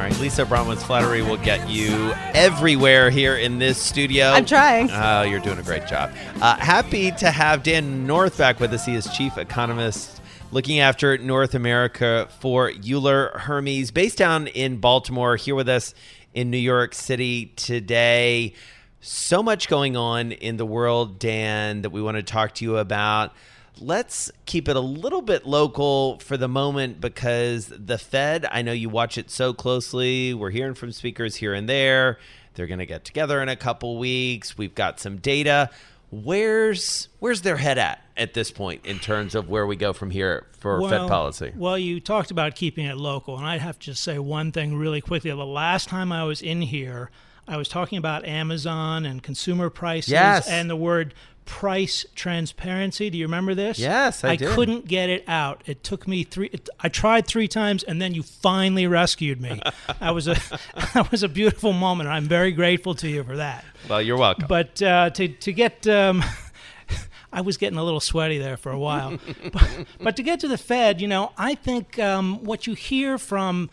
All 0.00 0.06
right, 0.06 0.18
Lisa 0.18 0.46
Abramowicz 0.46 0.78
flattery 0.78 1.20
will 1.20 1.36
get 1.36 1.68
you 1.68 1.92
everywhere 2.32 3.10
here 3.10 3.36
in 3.36 3.58
this 3.58 3.76
studio. 3.76 4.28
I'm 4.28 4.46
trying. 4.46 4.88
Oh, 4.90 5.24
you're 5.24 5.40
doing 5.40 5.58
a 5.58 5.62
great 5.62 5.86
job. 5.86 6.10
Uh, 6.40 6.56
happy 6.56 7.10
to 7.10 7.30
have 7.30 7.62
Dan 7.62 8.06
North 8.06 8.38
back 8.38 8.60
with 8.60 8.72
us. 8.72 8.86
He 8.86 8.94
is 8.94 9.06
chief 9.14 9.36
economist 9.36 10.22
looking 10.52 10.80
after 10.80 11.18
North 11.18 11.54
America 11.54 12.28
for 12.38 12.72
Euler 12.82 13.32
Hermes, 13.40 13.90
based 13.90 14.16
down 14.16 14.46
in 14.46 14.78
Baltimore, 14.78 15.36
here 15.36 15.54
with 15.54 15.68
us 15.68 15.94
in 16.32 16.50
New 16.50 16.56
York 16.56 16.94
City 16.94 17.52
today. 17.56 18.54
So 19.02 19.42
much 19.42 19.68
going 19.68 19.98
on 19.98 20.32
in 20.32 20.56
the 20.56 20.64
world, 20.64 21.18
Dan, 21.18 21.82
that 21.82 21.90
we 21.90 22.00
want 22.00 22.16
to 22.16 22.22
talk 22.22 22.54
to 22.54 22.64
you 22.64 22.78
about 22.78 23.34
let's 23.78 24.30
keep 24.46 24.68
it 24.68 24.76
a 24.76 24.80
little 24.80 25.22
bit 25.22 25.46
local 25.46 26.18
for 26.20 26.36
the 26.36 26.48
moment 26.48 27.00
because 27.00 27.66
the 27.68 27.98
Fed, 27.98 28.46
I 28.50 28.62
know 28.62 28.72
you 28.72 28.88
watch 28.88 29.18
it 29.18 29.30
so 29.30 29.52
closely. 29.52 30.34
We're 30.34 30.50
hearing 30.50 30.74
from 30.74 30.92
speakers 30.92 31.36
here 31.36 31.54
and 31.54 31.68
there. 31.68 32.18
They're 32.54 32.66
going 32.66 32.80
to 32.80 32.86
get 32.86 33.04
together 33.04 33.42
in 33.42 33.48
a 33.48 33.56
couple 33.56 33.98
weeks. 33.98 34.58
We've 34.58 34.74
got 34.74 35.00
some 35.00 35.18
data. 35.18 35.70
Where's 36.10 37.08
where's 37.20 37.42
their 37.42 37.56
head 37.56 37.78
at 37.78 38.04
at 38.16 38.34
this 38.34 38.50
point 38.50 38.84
in 38.84 38.98
terms 38.98 39.36
of 39.36 39.48
where 39.48 39.64
we 39.64 39.76
go 39.76 39.92
from 39.92 40.10
here 40.10 40.46
for 40.58 40.80
well, 40.80 40.90
Fed 40.90 41.08
policy? 41.08 41.52
Well, 41.54 41.78
you 41.78 42.00
talked 42.00 42.32
about 42.32 42.56
keeping 42.56 42.84
it 42.86 42.96
local, 42.96 43.36
and 43.36 43.46
I'd 43.46 43.60
have 43.60 43.78
to 43.78 43.86
just 43.86 44.02
say 44.02 44.18
one 44.18 44.50
thing 44.50 44.74
really 44.74 45.00
quickly. 45.00 45.30
The 45.30 45.36
last 45.36 45.88
time 45.88 46.10
I 46.10 46.24
was 46.24 46.42
in 46.42 46.62
here, 46.62 47.10
I 47.46 47.56
was 47.56 47.68
talking 47.68 47.96
about 47.96 48.24
Amazon 48.24 49.06
and 49.06 49.22
consumer 49.22 49.70
prices 49.70 50.10
yes. 50.10 50.48
and 50.48 50.68
the 50.68 50.76
word 50.76 51.14
price 51.50 52.06
transparency. 52.14 53.10
Do 53.10 53.18
you 53.18 53.24
remember 53.24 53.56
this? 53.56 53.76
Yes, 53.76 54.22
I, 54.22 54.30
I 54.30 54.36
couldn't 54.36 54.86
get 54.86 55.10
it 55.10 55.24
out. 55.26 55.62
It 55.66 55.82
took 55.82 56.06
me 56.06 56.22
three. 56.22 56.48
It, 56.52 56.68
I 56.78 56.88
tried 56.88 57.26
three 57.26 57.48
times, 57.48 57.82
and 57.82 58.00
then 58.00 58.14
you 58.14 58.22
finally 58.22 58.86
rescued 58.86 59.40
me. 59.40 59.60
that 60.00 60.14
was 60.14 60.28
a 60.28 60.34
that 60.94 61.10
was 61.10 61.24
a 61.24 61.28
beautiful 61.28 61.72
moment. 61.72 62.08
I'm 62.08 62.26
very 62.26 62.52
grateful 62.52 62.94
to 62.94 63.08
you 63.08 63.24
for 63.24 63.36
that. 63.36 63.64
Well, 63.88 64.00
you're 64.00 64.16
welcome. 64.16 64.46
But 64.48 64.80
uh, 64.80 65.10
to 65.10 65.28
to 65.28 65.52
get. 65.52 65.86
Um, 65.88 66.22
I 67.32 67.42
was 67.42 67.56
getting 67.56 67.78
a 67.78 67.84
little 67.84 68.00
sweaty 68.00 68.38
there 68.38 68.56
for 68.56 68.72
a 68.72 68.78
while. 68.78 69.16
but, 69.52 69.86
but, 70.00 70.16
to 70.16 70.22
get 70.24 70.40
to 70.40 70.48
the 70.48 70.58
Fed, 70.58 71.00
you 71.00 71.06
know, 71.06 71.30
I 71.38 71.54
think 71.54 71.96
um, 72.00 72.42
what 72.42 72.66
you 72.66 72.74
hear 72.74 73.18
from 73.18 73.70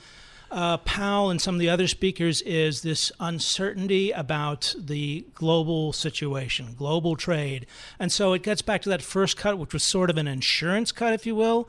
uh, 0.51 0.77
Powell 0.77 1.30
and 1.30 1.42
some 1.42 1.56
of 1.56 1.60
the 1.60 1.70
other 1.70 1.88
speakers 1.88 2.42
is 2.42 2.82
this 2.82 3.12
uncertainty 3.20 4.12
about 4.12 4.74
the 4.77 5.25
global 5.34 5.94
situation, 5.94 6.75
global 6.77 7.16
trade. 7.16 7.66
And 8.00 8.12
so 8.12 8.34
it 8.34 8.44
gets 8.44 8.62
back 8.62 8.82
to 8.84 8.89
that 8.89 9.01
first 9.01 9.38
cut, 9.38 9.58
which 9.58 9.74
was 9.74 9.84
sort 9.84 10.10
of 10.10 10.18
an 10.18 10.27
insurance 10.27 10.92
cut, 10.92 11.13
if 11.13 11.25
you 11.25 11.36
will. 11.36 11.68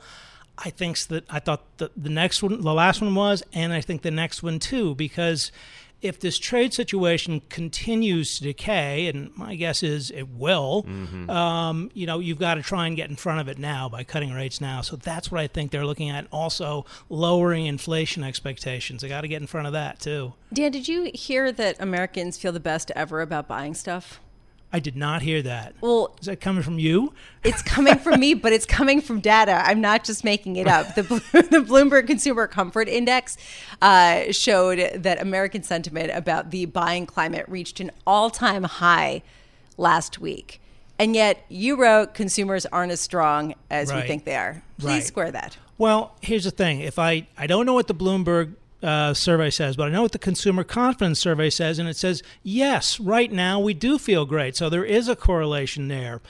I 0.57 0.69
think 0.69 0.99
that 1.07 1.25
I 1.29 1.39
thought 1.39 1.63
the, 1.77 1.91
the 1.95 2.09
next 2.09 2.43
one, 2.43 2.61
the 2.61 2.73
last 2.73 3.01
one 3.01 3.15
was, 3.15 3.43
and 3.53 3.71
I 3.71 3.81
think 3.81 4.01
the 4.01 4.11
next 4.11 4.43
one 4.43 4.59
too, 4.59 4.95
because 4.95 5.51
if 6.01 6.19
this 6.19 6.37
trade 6.37 6.73
situation 6.73 7.41
continues 7.49 8.37
to 8.37 8.43
decay, 8.43 9.07
and 9.07 9.35
my 9.35 9.55
guess 9.55 9.83
is 9.83 10.11
it 10.11 10.29
will, 10.29 10.83
mm-hmm. 10.83 11.29
um, 11.29 11.91
you 11.93 12.05
know, 12.05 12.19
you've 12.19 12.39
got 12.39 12.55
to 12.55 12.61
try 12.61 12.87
and 12.87 12.95
get 12.95 13.09
in 13.09 13.15
front 13.15 13.41
of 13.41 13.47
it 13.47 13.57
now 13.57 13.89
by 13.89 14.03
cutting 14.03 14.31
rates 14.31 14.61
now. 14.61 14.81
So 14.81 14.95
that's 14.95 15.31
what 15.31 15.41
I 15.41 15.47
think 15.47 15.71
they're 15.71 15.85
looking 15.85 16.09
at. 16.09 16.27
Also, 16.31 16.85
lowering 17.09 17.65
inflation 17.65 18.23
expectations. 18.23 19.01
They 19.01 19.09
got 19.09 19.21
to 19.21 19.27
get 19.27 19.41
in 19.41 19.47
front 19.47 19.67
of 19.67 19.73
that 19.73 19.99
too. 19.99 20.33
Dan, 20.53 20.71
did 20.71 20.87
you 20.87 21.11
hear 21.13 21.51
that 21.51 21.81
Americans 21.81 22.37
feel 22.37 22.51
the 22.51 22.59
best 22.59 22.91
ever 22.95 23.21
about 23.21 23.47
buying 23.47 23.73
stuff? 23.73 24.19
I 24.71 24.79
did 24.79 24.95
not 24.95 25.23
hear 25.23 25.41
that. 25.41 25.73
Well, 25.81 26.15
is 26.19 26.27
that 26.27 26.39
coming 26.41 26.61
from 26.61 26.77
you? 26.77 27.13
It's 27.43 27.61
coming 27.63 27.97
from 27.97 28.19
me, 28.19 28.35
but 28.35 28.53
it's 28.53 28.67
coming 28.67 29.01
from 29.01 29.19
data. 29.19 29.63
I'm 29.65 29.81
not 29.81 30.03
just 30.03 30.23
making 30.23 30.57
it 30.57 30.67
up. 30.67 30.93
The, 30.93 31.01
the 31.31 31.63
Bloomberg 31.67 32.05
Consumer 32.05 32.47
Comfort 32.47 32.87
Index 32.87 33.37
uh, 33.81 34.31
showed 34.31 35.01
that 35.01 35.21
American 35.21 35.63
sentiment 35.63 36.11
about 36.13 36.51
the 36.51 36.65
buying 36.65 37.07
climate 37.07 37.45
reached 37.47 37.79
an 37.79 37.89
all-time 38.05 38.63
high 38.63 39.23
last 39.77 40.19
week. 40.19 40.61
And 40.99 41.15
yet, 41.15 41.45
you 41.47 41.75
wrote 41.77 42.13
consumers 42.13 42.65
aren't 42.67 42.91
as 42.91 42.99
strong 42.99 43.55
as 43.71 43.89
right. 43.89 44.03
we 44.03 44.07
think 44.07 44.25
they 44.25 44.35
are. 44.35 44.61
Please 44.77 44.87
right. 44.87 45.03
square 45.03 45.31
that. 45.31 45.57
Well, 45.77 46.13
here's 46.21 46.43
the 46.43 46.51
thing. 46.51 46.81
If 46.81 46.99
I 46.99 47.27
I 47.37 47.47
don't 47.47 47.65
know 47.65 47.73
what 47.73 47.87
the 47.87 47.95
Bloomberg 47.95 48.55
uh, 48.81 49.13
survey 49.13 49.49
says, 49.49 49.75
but 49.75 49.87
I 49.87 49.91
know 49.91 50.03
what 50.03 50.11
the 50.11 50.19
consumer 50.19 50.63
confidence 50.63 51.19
survey 51.19 51.49
says, 51.49 51.79
and 51.79 51.89
it 51.89 51.97
says, 51.97 52.23
yes, 52.43 52.99
right 52.99 53.31
now 53.31 53.59
we 53.59 53.73
do 53.73 53.97
feel 53.97 54.25
great. 54.25 54.55
So 54.55 54.69
there 54.69 54.85
is 54.85 55.07
a 55.07 55.15
correlation 55.15 55.87
there. 55.87 56.21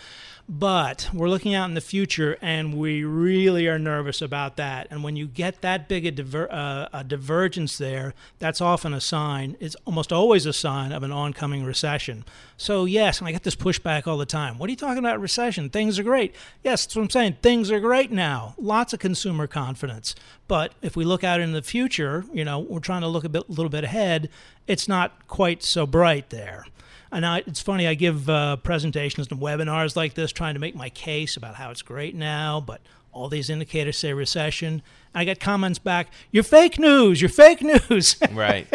But 0.51 1.11
we're 1.13 1.29
looking 1.29 1.53
out 1.53 1.69
in 1.69 1.75
the 1.75 1.81
future, 1.81 2.35
and 2.41 2.73
we 2.73 3.03
really 3.03 3.67
are 3.67 3.77
nervous 3.77 4.19
about 4.19 4.55
that. 4.55 4.87
And 4.89 5.03
when 5.03 5.15
you 5.15 5.27
get 5.27 5.61
that 5.61 5.87
big 5.87 6.07
a, 6.07 6.11
diver, 6.11 6.51
uh, 6.51 6.89
a 6.91 7.03
divergence 7.03 7.77
there, 7.77 8.15
that's 8.39 8.59
often 8.59 8.91
a 8.91 8.99
sign. 8.99 9.57
It's 9.59 9.75
almost 9.85 10.11
always 10.11 10.47
a 10.47 10.53
sign 10.53 10.91
of 10.91 11.03
an 11.03 11.11
oncoming 11.11 11.63
recession. 11.63 12.25
So 12.57 12.85
yes, 12.85 13.19
and 13.19 13.27
I 13.27 13.31
get 13.31 13.43
this 13.43 13.55
pushback 13.55 14.07
all 14.07 14.17
the 14.17 14.25
time. 14.25 14.57
What 14.57 14.69
are 14.69 14.71
you 14.71 14.77
talking 14.77 14.97
about 14.97 15.21
recession? 15.21 15.69
Things 15.69 15.99
are 15.99 16.03
great. 16.03 16.35
Yes, 16.63 16.83
that's 16.83 16.95
what 16.95 17.03
I'm 17.03 17.09
saying. 17.11 17.37
Things 17.43 17.69
are 17.69 17.79
great 17.79 18.11
now. 18.11 18.55
Lots 18.57 18.91
of 18.91 18.99
consumer 18.99 19.45
confidence. 19.45 20.15
But 20.47 20.73
if 20.81 20.95
we 20.95 21.05
look 21.05 21.23
out 21.23 21.41
in 21.41 21.51
the 21.51 21.61
future, 21.61 22.25
you 22.33 22.43
know, 22.43 22.57
we're 22.57 22.79
trying 22.79 23.01
to 23.01 23.07
look 23.07 23.23
a 23.23 23.29
bit, 23.29 23.51
little 23.51 23.69
bit 23.69 23.83
ahead. 23.83 24.29
It's 24.65 24.87
not 24.87 25.27
quite 25.27 25.61
so 25.61 25.85
bright 25.85 26.31
there. 26.31 26.65
And 27.11 27.25
I, 27.25 27.39
it's 27.39 27.61
funny, 27.61 27.87
I 27.87 27.95
give 27.95 28.29
uh, 28.29 28.57
presentations 28.57 29.27
and 29.31 29.39
webinars 29.39 29.95
like 29.95 30.13
this 30.13 30.31
trying 30.31 30.53
to 30.53 30.59
make 30.59 30.75
my 30.75 30.89
case 30.89 31.37
about 31.37 31.55
how 31.55 31.71
it's 31.71 31.81
great 31.81 32.15
now, 32.15 32.61
but 32.61 32.81
all 33.11 33.29
these 33.29 33.49
indicators 33.49 33.97
say 33.97 34.13
recession. 34.13 34.81
I 35.13 35.23
get 35.23 35.39
comments 35.39 35.79
back, 35.79 36.07
you're 36.31 36.43
fake 36.43 36.77
news, 36.77 37.21
you're 37.21 37.29
fake 37.29 37.61
news. 37.61 38.17
right. 38.31 38.67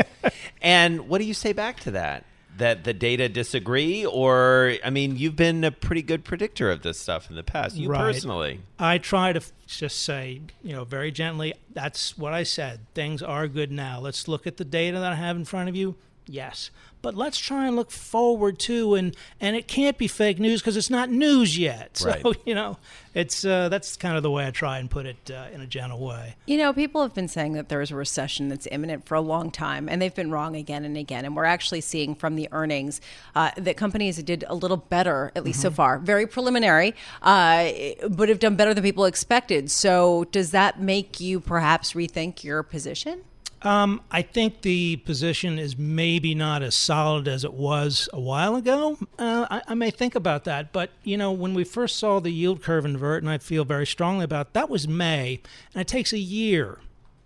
And 0.61 1.09
what 1.09 1.19
do 1.19 1.25
you 1.25 1.35
say 1.35 1.53
back 1.53 1.81
to 1.81 1.93
that? 1.93 2.25
That 2.57 2.85
the 2.85 2.93
data 2.93 3.29
disagree, 3.29 4.07
or 4.07 4.75
I 4.85 4.91
mean, 4.91 5.17
you've 5.17 5.35
been 5.35 5.65
a 5.65 5.73
pretty 5.73 6.03
good 6.03 6.23
predictor 6.23 6.71
of 6.71 6.83
this 6.83 7.01
stuff 7.01 7.29
in 7.29 7.35
the 7.35 7.43
past. 7.43 7.75
You 7.75 7.89
right. 7.89 7.99
personally, 7.99 8.61
I 8.79 8.99
try 8.99 9.33
to 9.33 9.41
f- 9.41 9.51
just 9.67 10.03
say, 10.03 10.41
you 10.63 10.73
know, 10.73 10.85
very 10.85 11.11
gently. 11.11 11.55
That's 11.73 12.17
what 12.17 12.33
I 12.33 12.45
said. 12.45 12.87
Things 12.95 13.25
are 13.25 13.49
good 13.49 13.73
now. 13.73 13.99
Let's 13.99 14.29
look 14.29 14.47
at 14.47 14.57
the 14.57 14.65
data 14.65 15.01
that 15.01 15.13
I 15.13 15.17
have 15.17 15.35
in 15.35 15.45
front 15.45 15.69
of 15.69 15.75
you. 15.75 15.97
Yes, 16.27 16.71
but 17.03 17.15
let's 17.15 17.37
try 17.37 17.67
and 17.67 17.77
look 17.77 17.91
forward 17.91 18.59
to 18.61 18.95
and 18.95 19.15
and 19.39 19.55
it 19.57 19.69
can't 19.69 19.99
be 19.99 20.09
fake 20.09 20.39
news 20.39 20.63
because 20.63 20.75
it's 20.75 20.89
not 20.89 21.11
news 21.11 21.59
yet. 21.59 21.91
So 22.05 22.11
right. 22.11 22.37
you 22.45 22.55
know 22.55 22.79
it's 23.15 23.45
uh, 23.45 23.69
that's 23.69 23.97
kind 23.97 24.17
of 24.17 24.23
the 24.23 24.31
way 24.31 24.47
i 24.47 24.51
try 24.51 24.79
and 24.79 24.91
put 24.91 25.07
it 25.07 25.31
uh, 25.31 25.47
in 25.53 25.61
a 25.61 25.67
gentle 25.67 26.05
way. 26.05 26.35
You 26.47 26.59
know 26.59 26.73
people 26.73 27.03
have 27.03 27.15
been 27.15 27.29
saying 27.29 27.53
that 27.55 27.69
there 27.69 27.81
is 27.81 27.91
a 27.91 27.97
recession 27.97 28.49
that's 28.49 28.67
imminent 28.71 29.07
for 29.07 29.15
a 29.15 29.21
long 29.21 29.51
time 29.51 29.89
and 29.89 30.01
they've 30.01 30.15
been 30.15 30.31
wrong 30.31 30.57
again 30.57 30.85
and 30.85 30.97
again 30.97 31.25
and 31.25 31.37
we're 31.37 31.45
actually 31.45 31.83
seeing 31.83 32.15
from 32.15 32.37
the 32.37 32.49
earnings 32.53 33.01
uh, 33.35 33.51
that 33.57 33.77
companies 33.77 34.23
did 34.23 34.45
a 34.49 34.55
little 34.55 34.77
better 34.77 35.31
at 35.37 35.45
least 35.45 35.59
mm-hmm. 35.59 35.69
so 35.69 35.75
far. 35.75 35.99
Very 35.99 36.27
preliminary 36.27 36.95
uh, 37.23 37.71
but 38.11 38.29
have 38.29 38.39
done 38.39 38.57
better 38.57 38.75
than 38.75 38.83
people 38.83 39.05
expected. 39.05 39.71
So 39.71 40.25
does 40.25 40.51
that 40.51 40.81
make 40.81 41.21
you 41.21 41.41
perhaps 41.41 41.93
rethink 41.93 42.45
your 42.45 42.63
position 42.63 43.23
um, 43.65 44.03
I 44.11 44.21
think 44.21 44.61
the 44.61 44.97
position 44.97 45.59
is 45.59 45.79
maybe 45.79 46.35
not 46.35 46.63
as 46.63 46.77
solid 46.77 47.27
as 47.27 47.45
it 47.45 47.55
was 47.55 48.11
a 48.13 48.21
while 48.21 48.57
ago. 48.57 48.99
Uh, 49.19 49.47
I, 49.51 49.63
I, 49.69 49.75
may 49.75 49.91
think 49.91 50.15
about 50.15 50.45
that, 50.45 50.71
but 50.71 50.91
you 51.03 51.17
know, 51.17 51.33
when 51.33 51.55
we 51.55 51.65
first 51.65 51.97
saw 51.97 52.21
the 52.21 52.31
yield 52.31 52.63
curve 52.63 52.85
invert, 52.85 53.23
and 53.23 53.31
I 53.31 53.39
feel 53.39 53.65
very 53.65 53.87
strongly 53.87 54.25
about 54.25 54.53
that 54.53 54.69
was 54.69 54.87
May, 54.87 55.41
and 55.73 55.81
it 55.81 55.89
takes 55.89 56.13
a 56.13 56.19
year. 56.19 56.79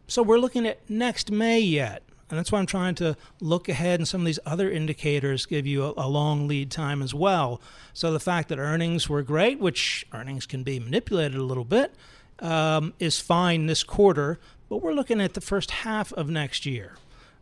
So 0.06 0.22
we're 0.22 0.38
looking 0.38 0.64
at 0.64 0.88
next 0.88 1.32
May 1.32 1.58
yet, 1.58 2.04
and 2.30 2.38
that's 2.38 2.52
why 2.52 2.60
I'm 2.60 2.66
trying 2.66 2.94
to 2.96 3.16
look 3.40 3.68
ahead. 3.68 3.98
And 3.98 4.06
some 4.06 4.20
of 4.20 4.26
these 4.26 4.38
other 4.46 4.70
indicators 4.70 5.44
give 5.44 5.66
you 5.66 5.86
a, 5.86 5.94
a 5.96 6.08
long 6.08 6.46
lead 6.46 6.70
time 6.70 7.02
as 7.02 7.12
well. 7.12 7.60
So 7.92 8.12
the 8.12 8.20
fact 8.20 8.48
that 8.50 8.60
earnings 8.60 9.08
were 9.08 9.22
great, 9.22 9.58
which 9.58 10.06
earnings 10.12 10.46
can 10.46 10.62
be 10.62 10.78
manipulated 10.78 11.36
a 11.36 11.42
little 11.44 11.64
bit. 11.64 11.94
Um, 12.40 12.94
is 13.00 13.18
fine 13.20 13.66
this 13.66 13.82
quarter, 13.82 14.38
but 14.68 14.82
we're 14.82 14.92
looking 14.92 15.20
at 15.20 15.34
the 15.34 15.40
first 15.40 15.70
half 15.70 16.12
of 16.12 16.28
next 16.28 16.66
year. 16.66 16.96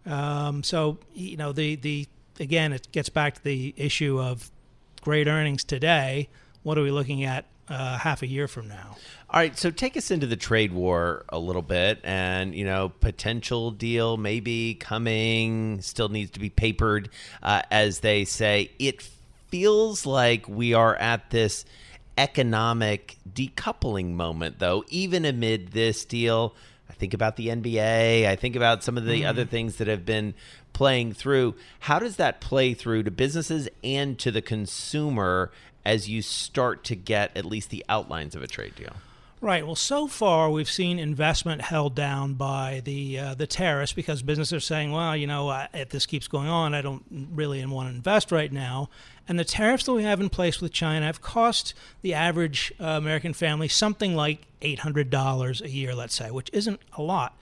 Um, 0.04 0.62
so 0.62 0.98
you 1.14 1.36
know 1.36 1.52
the 1.52 1.76
the 1.76 2.06
again 2.38 2.72
it 2.72 2.88
gets 2.92 3.08
back 3.08 3.34
to 3.34 3.44
the 3.44 3.74
issue 3.76 4.20
of 4.20 4.50
great 5.00 5.26
earnings 5.26 5.64
today. 5.64 6.28
What 6.62 6.78
are 6.78 6.82
we 6.82 6.90
looking 6.90 7.24
at 7.24 7.44
uh, 7.68 7.98
half 7.98 8.22
a 8.22 8.26
year 8.26 8.48
from 8.48 8.68
now? 8.68 8.96
All 9.30 9.40
right, 9.40 9.58
so 9.58 9.70
take 9.70 9.96
us 9.96 10.10
into 10.10 10.26
the 10.26 10.36
trade 10.36 10.72
war 10.72 11.24
a 11.28 11.38
little 11.38 11.62
bit, 11.62 12.00
and 12.04 12.54
you 12.54 12.64
know 12.64 12.90
potential 13.00 13.72
deal 13.72 14.16
maybe 14.16 14.74
coming, 14.74 15.80
still 15.80 16.08
needs 16.08 16.30
to 16.32 16.40
be 16.40 16.50
papered, 16.50 17.08
uh, 17.42 17.62
as 17.70 18.00
they 18.00 18.24
say. 18.24 18.70
It 18.78 19.02
feels 19.48 20.06
like 20.06 20.48
we 20.48 20.74
are 20.74 20.94
at 20.96 21.30
this 21.30 21.64
economic 22.18 23.16
decoupling 23.30 24.12
moment, 24.12 24.58
though, 24.58 24.84
even 24.88 25.24
amid 25.24 25.72
this 25.72 26.04
deal 26.04 26.54
think 26.92 27.14
about 27.14 27.36
the 27.36 27.48
NBA. 27.48 28.26
I 28.26 28.36
think 28.36 28.56
about 28.56 28.82
some 28.82 28.96
of 28.96 29.04
the 29.04 29.22
mm. 29.22 29.28
other 29.28 29.44
things 29.44 29.76
that 29.76 29.88
have 29.88 30.04
been 30.04 30.34
playing 30.72 31.12
through. 31.12 31.54
How 31.80 31.98
does 31.98 32.16
that 32.16 32.40
play 32.40 32.74
through 32.74 33.04
to 33.04 33.10
businesses 33.10 33.68
and 33.82 34.18
to 34.18 34.30
the 34.30 34.42
consumer 34.42 35.50
as 35.84 36.08
you 36.08 36.22
start 36.22 36.84
to 36.84 36.96
get 36.96 37.36
at 37.36 37.44
least 37.44 37.70
the 37.70 37.84
outlines 37.88 38.34
of 38.34 38.42
a 38.42 38.46
trade 38.46 38.74
deal? 38.74 38.92
Right. 39.40 39.66
Well, 39.66 39.76
so 39.76 40.06
far 40.06 40.50
we've 40.50 40.70
seen 40.70 40.98
investment 40.98 41.60
held 41.60 41.94
down 41.94 42.34
by 42.34 42.80
the 42.84 43.18
uh, 43.18 43.34
the 43.34 43.46
tariffs 43.46 43.92
because 43.92 44.22
businesses 44.22 44.54
are 44.54 44.60
saying, 44.60 44.92
well, 44.92 45.14
you 45.14 45.26
know, 45.26 45.50
uh, 45.50 45.66
if 45.74 45.90
this 45.90 46.06
keeps 46.06 46.26
going 46.26 46.48
on, 46.48 46.74
I 46.74 46.80
don't 46.80 47.04
really 47.10 47.64
want 47.66 47.90
to 47.90 47.94
invest 47.94 48.32
right 48.32 48.50
now. 48.50 48.88
And 49.28 49.38
the 49.38 49.44
tariffs 49.44 49.84
that 49.84 49.92
we 49.92 50.04
have 50.04 50.20
in 50.20 50.28
place 50.28 50.60
with 50.60 50.72
China 50.72 51.06
have 51.06 51.20
cost 51.20 51.74
the 52.02 52.14
average 52.14 52.72
uh, 52.80 52.84
American 52.84 53.32
family 53.32 53.68
something 53.68 54.14
like 54.14 54.46
eight 54.62 54.80
hundred 54.80 55.10
dollars 55.10 55.60
a 55.60 55.70
year, 55.70 55.94
let's 55.94 56.14
say, 56.14 56.30
which 56.30 56.50
isn't 56.52 56.80
a 56.96 57.02
lot. 57.02 57.36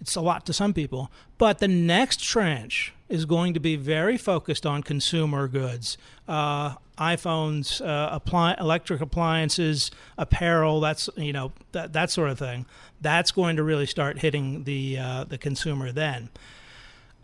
It's 0.00 0.16
a 0.16 0.20
lot 0.20 0.46
to 0.46 0.52
some 0.52 0.74
people. 0.74 1.10
But 1.38 1.58
the 1.58 1.68
next 1.68 2.22
tranche 2.22 2.92
is 3.08 3.24
going 3.24 3.54
to 3.54 3.60
be 3.60 3.76
very 3.76 4.16
focused 4.16 4.66
on 4.66 4.82
consumer 4.82 5.48
goods, 5.48 5.96
uh, 6.26 6.74
iPhones, 6.98 7.80
uh, 7.80 8.08
apply- 8.10 8.56
electric 8.58 9.00
appliances, 9.00 9.90
apparel. 10.18 10.80
That's 10.80 11.08
you 11.16 11.32
know 11.32 11.52
that 11.72 11.92
that 11.92 12.10
sort 12.10 12.30
of 12.30 12.38
thing. 12.38 12.66
That's 13.00 13.30
going 13.30 13.56
to 13.56 13.62
really 13.62 13.86
start 13.86 14.18
hitting 14.18 14.64
the 14.64 14.98
uh, 14.98 15.24
the 15.24 15.38
consumer 15.38 15.92
then. 15.92 16.30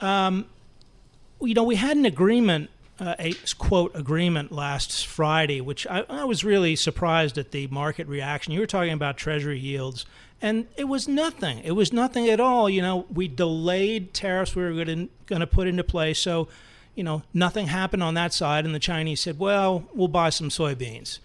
Um, 0.01 0.47
you 1.41 1.55
know, 1.55 1.65
we 1.65 1.77
had 1.77 1.97
an 1.97 2.05
agreement 2.07 2.71
uh, 3.01 3.15
a 3.19 3.35
quote 3.59 3.95
agreement 3.95 4.53
last 4.53 5.07
Friday, 5.07 5.61
which 5.61 5.87
I, 5.87 6.05
I, 6.09 6.25
was 6.25 6.45
really 6.45 6.77
surprised 6.77 7.39
at 7.39 7.51
the 7.51 7.67
market 7.69 8.07
reaction. 8.07 8.53
You 8.53 8.61
were 8.61 8.67
talking 8.67 8.93
about 8.93 9.17
Treasury 9.17 9.59
yields, 9.59 10.05
and 10.41 10.67
it 10.77 10.85
was 10.85 11.09
nothing. 11.09 11.61
It 11.61 11.73
was 11.73 11.93
nothing 11.93 12.29
at 12.29 12.39
all. 12.39 12.69
You 12.69 12.83
know, 12.83 13.07
we 13.13 13.29
delayed 13.29 14.13
tariffs 14.13 14.55
we 14.55 14.63
were 14.63 14.85
going 14.85 15.09
to 15.29 15.47
put 15.47 15.69
into 15.69 15.85
place, 15.85 16.19
so 16.19 16.49
you 16.95 17.03
know 17.03 17.23
nothing 17.33 17.69
happened 17.69 18.03
on 18.03 18.15
that 18.15 18.35
side. 18.35 18.65
And 18.65 18.75
the 18.75 18.79
Chinese 18.79 19.21
said, 19.21 19.39
"Well, 19.39 19.89
we'll 19.95 20.09
buy 20.09 20.31
some 20.31 20.51
soybeans." 20.51 21.19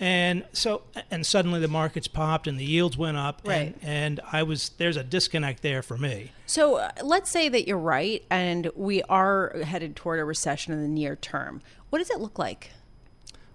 And 0.00 0.44
so, 0.52 0.82
and 1.10 1.24
suddenly 1.24 1.60
the 1.60 1.68
markets 1.68 2.08
popped 2.08 2.46
and 2.46 2.58
the 2.58 2.64
yields 2.64 2.98
went 2.98 3.16
up. 3.16 3.42
Right. 3.44 3.76
And, 3.80 4.18
and 4.18 4.20
I 4.32 4.42
was, 4.42 4.70
there's 4.78 4.96
a 4.96 5.04
disconnect 5.04 5.62
there 5.62 5.82
for 5.82 5.96
me. 5.96 6.32
So 6.46 6.76
uh, 6.76 6.90
let's 7.02 7.30
say 7.30 7.48
that 7.48 7.68
you're 7.68 7.78
right 7.78 8.24
and 8.30 8.70
we 8.74 9.02
are 9.04 9.56
headed 9.64 9.94
toward 9.94 10.18
a 10.18 10.24
recession 10.24 10.72
in 10.72 10.82
the 10.82 10.88
near 10.88 11.16
term. 11.16 11.62
What 11.90 12.00
does 12.00 12.10
it 12.10 12.18
look 12.18 12.38
like? 12.38 12.70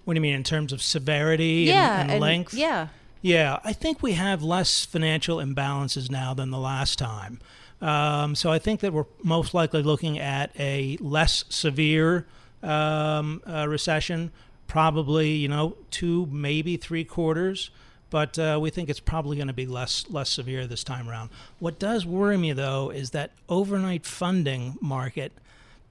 What 0.05 0.13
do 0.13 0.17
you 0.17 0.21
mean 0.21 0.35
in 0.35 0.43
terms 0.43 0.71
of 0.71 0.81
severity 0.81 1.65
yeah, 1.67 2.01
and, 2.01 2.11
and 2.11 2.21
length? 2.21 2.53
Yeah. 2.53 2.87
Yeah, 3.21 3.59
I 3.65 3.73
think 3.73 4.01
we 4.01 4.13
have 4.13 4.41
less 4.41 4.85
financial 4.85 5.37
imbalances 5.37 6.09
now 6.09 6.33
than 6.33 6.51
the 6.51 6.57
last 6.57 6.97
time. 6.97 7.41
Um, 7.81 8.33
so 8.33 8.51
I 8.51 8.59
think 8.59 8.79
that 8.79 8.93
we're 8.93 9.05
most 9.23 9.53
likely 9.53 9.83
looking 9.83 10.17
at 10.19 10.51
a 10.57 10.97
less 11.01 11.43
severe 11.49 12.25
um, 12.63 13.41
uh, 13.45 13.67
recession 13.67 14.31
probably 14.69 15.31
you 15.31 15.49
know 15.49 15.75
two 15.91 16.25
maybe 16.31 16.77
three 16.77 17.03
quarters 17.03 17.71
but 18.09 18.39
uh, 18.39 18.57
we 18.61 18.69
think 18.69 18.89
it's 18.89 18.99
probably 18.99 19.35
going 19.35 19.47
to 19.47 19.53
be 19.53 19.65
less 19.65 20.05
less 20.09 20.29
severe 20.29 20.65
this 20.65 20.83
time 20.83 21.09
around. 21.09 21.29
What 21.59 21.79
does 21.79 22.05
worry 22.05 22.37
me 22.37 22.53
though 22.53 22.89
is 22.89 23.11
that 23.11 23.31
overnight 23.47 24.05
funding 24.05 24.77
market. 24.81 25.31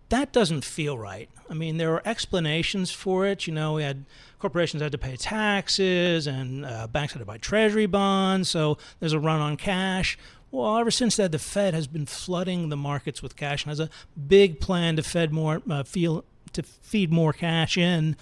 That 0.08 0.32
doesn't 0.32 0.64
feel 0.64 0.96
right. 0.96 1.28
I 1.50 1.54
mean, 1.54 1.76
there 1.76 1.92
are 1.92 2.02
explanations 2.04 2.90
for 2.90 3.26
it. 3.26 3.46
You 3.46 3.52
know, 3.52 3.74
we 3.74 3.82
had 3.82 4.04
corporations 4.38 4.82
had 4.82 4.92
to 4.92 4.98
pay 4.98 5.16
taxes, 5.16 6.26
and 6.26 6.64
uh, 6.64 6.86
banks 6.86 7.12
had 7.12 7.18
to 7.18 7.26
buy 7.26 7.36
treasury 7.36 7.86
bonds, 7.86 8.48
so 8.48 8.78
there's 9.00 9.12
a 9.12 9.20
run 9.20 9.40
on 9.40 9.56
cash. 9.56 10.18
Well, 10.50 10.78
ever 10.78 10.90
since 10.90 11.16
that, 11.16 11.30
the 11.30 11.38
Fed 11.38 11.74
has 11.74 11.86
been 11.86 12.06
flooding 12.06 12.70
the 12.70 12.76
markets 12.76 13.22
with 13.22 13.36
cash 13.36 13.64
and 13.64 13.70
has 13.70 13.80
a 13.80 13.90
big 14.26 14.60
plan 14.60 14.96
to 14.96 15.02
fed 15.02 15.30
more, 15.30 15.60
uh, 15.68 15.82
feel, 15.82 16.24
to 16.54 16.62
feed 16.62 17.12
more 17.12 17.34
cash 17.34 17.76
in. 17.76 18.16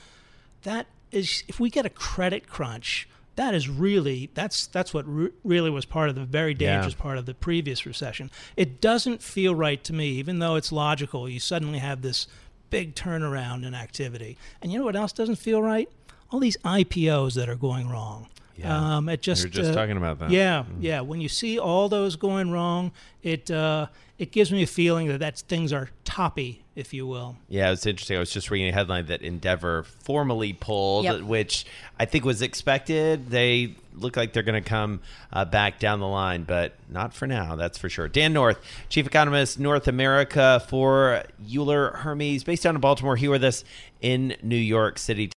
That 0.66 0.87
is, 1.12 1.44
if 1.46 1.61
we 1.61 1.70
get 1.70 1.87
a 1.87 1.88
credit 1.90 2.49
crunch, 2.49 3.08
that 3.37 3.54
is 3.54 3.68
really 3.68 4.30
that's 4.35 4.66
that's 4.66 4.92
what 4.92 5.06
re- 5.06 5.30
really 5.44 5.70
was 5.70 5.85
part 5.85 6.08
of 6.08 6.16
the 6.16 6.25
very 6.25 6.54
dangerous 6.54 6.94
Yeah. 6.94 7.02
part 7.02 7.18
of 7.18 7.26
the 7.26 7.35
previous 7.35 7.87
recession. 7.87 8.32
It 8.56 8.80
doesn't 8.80 9.23
feel 9.23 9.54
right 9.54 9.82
to 9.85 9.92
me, 9.92 10.08
even 10.11 10.40
though 10.40 10.56
it's 10.56 10.73
logical. 10.73 11.28
You 11.28 11.38
suddenly 11.38 11.78
have 11.78 12.02
this 12.02 12.26
big 12.70 12.96
turnaround 12.96 13.64
in 13.64 13.75
activity, 13.75 14.37
and 14.61 14.73
you 14.73 14.78
know 14.80 14.85
what 14.85 14.96
else 14.96 15.12
doesn't 15.12 15.37
feel 15.37 15.62
right? 15.62 15.88
All 16.32 16.40
these 16.40 16.56
IPOs 16.64 17.35
that 17.35 17.49
are 17.49 17.54
going 17.54 17.88
wrong. 17.88 18.26
Yeah. 18.57 18.97
Um, 18.97 19.09
it 19.09 19.23
just 19.23 19.45
were 19.45 19.51
just 19.51 19.73
uh, 19.73 19.75
talking 19.75 19.97
about 19.97 20.19
that. 20.21 20.31
Yeah, 20.31 20.65
yeah. 20.81 21.01
When 21.03 21.21
you 21.21 21.29
see 21.29 21.59
all 21.59 21.89
those 21.89 22.17
going 22.17 22.51
wrong, 22.51 22.93
it 23.23 23.51
uh, 23.51 23.87
it 24.19 24.33
gives 24.33 24.51
me 24.51 24.63
a 24.63 24.67
feeling 24.67 25.09
that 25.09 25.19
that's 25.19 25.43
things 25.43 25.73
are 25.73 25.91
toppy, 26.05 26.65
if 26.75 26.95
you 26.95 27.07
will. 27.07 27.37
Yeah, 27.49 27.73
it's 27.73 27.85
interesting. 27.85 28.17
I 28.17 28.21
was 28.21 28.31
just 28.31 28.51
reading 28.51 28.69
a 28.69 28.73
headline 28.73 29.07
that 29.07 29.21
Endeavor 29.21 29.83
formally 29.83 30.55
pulled, 30.55 31.05
Yep. 31.05 31.23
which 31.23 31.67
I 32.01 32.07
think 32.07 32.25
was 32.25 32.41
expected. 32.41 33.29
They 33.29 33.75
look 33.95 34.17
like 34.17 34.33
they're 34.33 34.43
going 34.43 34.63
to 34.63 34.67
come 34.69 35.01
uh, 35.33 35.45
back 35.45 35.79
down 35.79 36.01
the 36.01 36.07
line, 36.09 36.45
but 36.45 36.75
not 36.89 37.13
for 37.15 37.27
now, 37.27 37.57
that's 37.57 37.77
for 37.79 37.89
sure. 37.91 38.09
Dan 38.09 38.33
North, 38.33 38.59
Chief 38.89 39.07
Economist, 39.07 39.59
North 39.59 39.89
America 39.89 40.63
for 40.69 41.25
Euler 41.55 41.91
Hermes, 41.93 42.45
based 42.45 42.63
down 42.63 42.75
in 42.75 42.81
Baltimore, 42.81 43.17
here 43.17 43.31
with 43.31 43.45
us 43.45 43.65
in 44.01 44.35
New 44.43 44.57
York 44.57 44.99
City. 44.99 45.31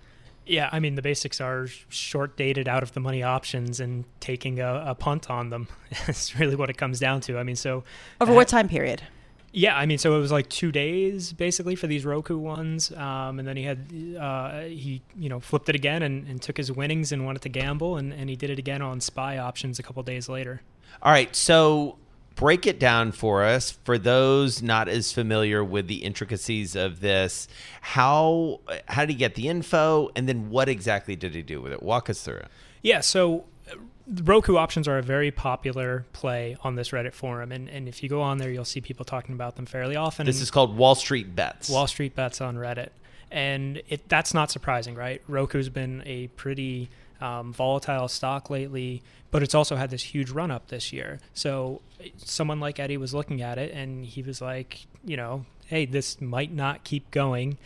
Yeah, 0.47 0.69
I 0.71 0.79
mean 0.79 0.95
the 0.95 1.01
basics 1.01 1.41
are 1.41 1.67
short 1.89 2.37
dated 2.37 2.67
out 2.67 2.83
of 2.83 2.93
the 2.93 2.99
money 2.99 3.23
options 3.23 3.79
and 3.79 4.05
taking 4.19 4.59
a, 4.59 4.85
a 4.87 4.95
punt 4.95 5.29
on 5.29 5.49
them. 5.49 5.67
It's 6.07 6.39
really 6.39 6.55
what 6.55 6.69
it 6.69 6.77
comes 6.77 6.99
down 6.99 7.21
to. 7.21 7.37
I 7.37 7.43
mean, 7.43 7.55
so 7.55 7.83
Over 8.21 8.31
uh, 8.31 8.35
what 8.35 8.47
time 8.47 8.67
period? 8.67 9.03
Yeah, 9.51 9.75
I 9.77 9.85
mean, 9.85 9.97
so 9.97 10.15
it 10.15 10.19
was 10.19 10.31
like 10.31 10.49
two 10.49 10.71
days 10.71 11.33
basically 11.33 11.75
for 11.75 11.87
these 11.87 12.05
Roku 12.05 12.37
ones, 12.37 12.91
um, 12.91 13.39
and 13.39 13.47
then 13.47 13.57
he 13.57 13.63
had 13.63 13.87
uh, 14.19 14.61
he 14.61 15.01
you 15.17 15.29
know 15.29 15.39
flipped 15.39 15.69
it 15.69 15.75
again 15.75 16.03
and, 16.03 16.27
and 16.27 16.41
took 16.41 16.57
his 16.57 16.71
winnings 16.71 17.11
and 17.11 17.25
wanted 17.25 17.41
to 17.43 17.49
gamble, 17.49 17.97
and, 17.97 18.13
and 18.13 18.29
he 18.29 18.35
did 18.35 18.49
it 18.49 18.59
again 18.59 18.81
on 18.81 19.01
SPY 19.01 19.37
options 19.37 19.79
a 19.79 19.83
couple 19.83 20.03
days 20.03 20.29
later. 20.29 20.61
All 21.01 21.11
right, 21.11 21.35
so 21.35 21.97
break 22.37 22.65
it 22.65 22.79
down 22.79 23.11
for 23.11 23.43
us 23.43 23.71
for 23.83 23.97
those 23.97 24.61
not 24.61 24.87
as 24.87 25.11
familiar 25.11 25.63
with 25.63 25.87
the 25.87 25.95
intricacies 25.95 26.75
of 26.75 27.01
this. 27.01 27.49
How 27.81 28.61
how 28.87 29.01
did 29.01 29.09
he 29.09 29.15
get 29.17 29.35
the 29.35 29.49
info, 29.49 30.09
and 30.15 30.29
then 30.29 30.49
what 30.49 30.69
exactly 30.69 31.17
did 31.17 31.35
he 31.35 31.41
do 31.41 31.59
with 31.61 31.73
it? 31.73 31.83
Walk 31.83 32.09
us 32.09 32.21
through 32.21 32.37
it. 32.37 32.47
Yeah, 32.81 33.01
so 33.01 33.43
uh, 33.69 33.75
Roku 34.23 34.55
options 34.55 34.87
are 34.87 34.97
a 34.97 35.01
very 35.01 35.31
popular 35.31 36.05
play 36.13 36.55
on 36.63 36.75
this 36.75 36.89
Reddit 36.89 37.13
forum, 37.13 37.51
and, 37.51 37.67
and 37.67 37.89
if 37.89 38.01
you 38.01 38.07
go 38.07 38.21
on 38.21 38.37
there, 38.37 38.51
you'll 38.51 38.63
see 38.63 38.79
people 38.79 39.03
talking 39.03 39.35
about 39.35 39.57
them 39.57 39.65
fairly 39.65 39.97
often. 39.97 40.25
This 40.25 40.39
is 40.39 40.51
called 40.51 40.77
Wall 40.77 40.95
Street 40.95 41.35
Bets. 41.35 41.69
Wall 41.69 41.87
Street 41.87 42.15
bets 42.15 42.39
on 42.39 42.55
Reddit, 42.55 42.89
and 43.31 43.81
it 43.89 44.07
that's 44.07 44.33
not 44.33 44.51
surprising, 44.51 44.95
right? 44.95 45.21
Roku's 45.27 45.69
been 45.69 46.03
a 46.05 46.27
pretty 46.27 46.89
um, 47.21 47.53
volatile 47.53 48.07
stock 48.07 48.49
lately, 48.49 49.01
but 49.31 49.43
it's 49.43 49.55
also 49.55 49.75
had 49.75 49.89
this 49.89 50.03
huge 50.03 50.29
run 50.29 50.51
up 50.51 50.67
this 50.67 50.93
year. 50.93 51.19
So 51.33 51.81
someone 52.17 52.59
like 52.59 52.79
Eddie 52.79 52.97
was 52.97 53.13
looking 53.13 53.41
at 53.41 53.57
it, 53.57 53.73
and 53.73 54.05
he 54.05 54.21
was 54.21 54.41
like, 54.41 54.85
you 55.03 55.17
know, 55.17 55.45
hey, 55.67 55.85
this 55.85 56.21
might 56.21 56.51
not 56.51 56.83
keep 56.83 57.09
going. 57.11 57.57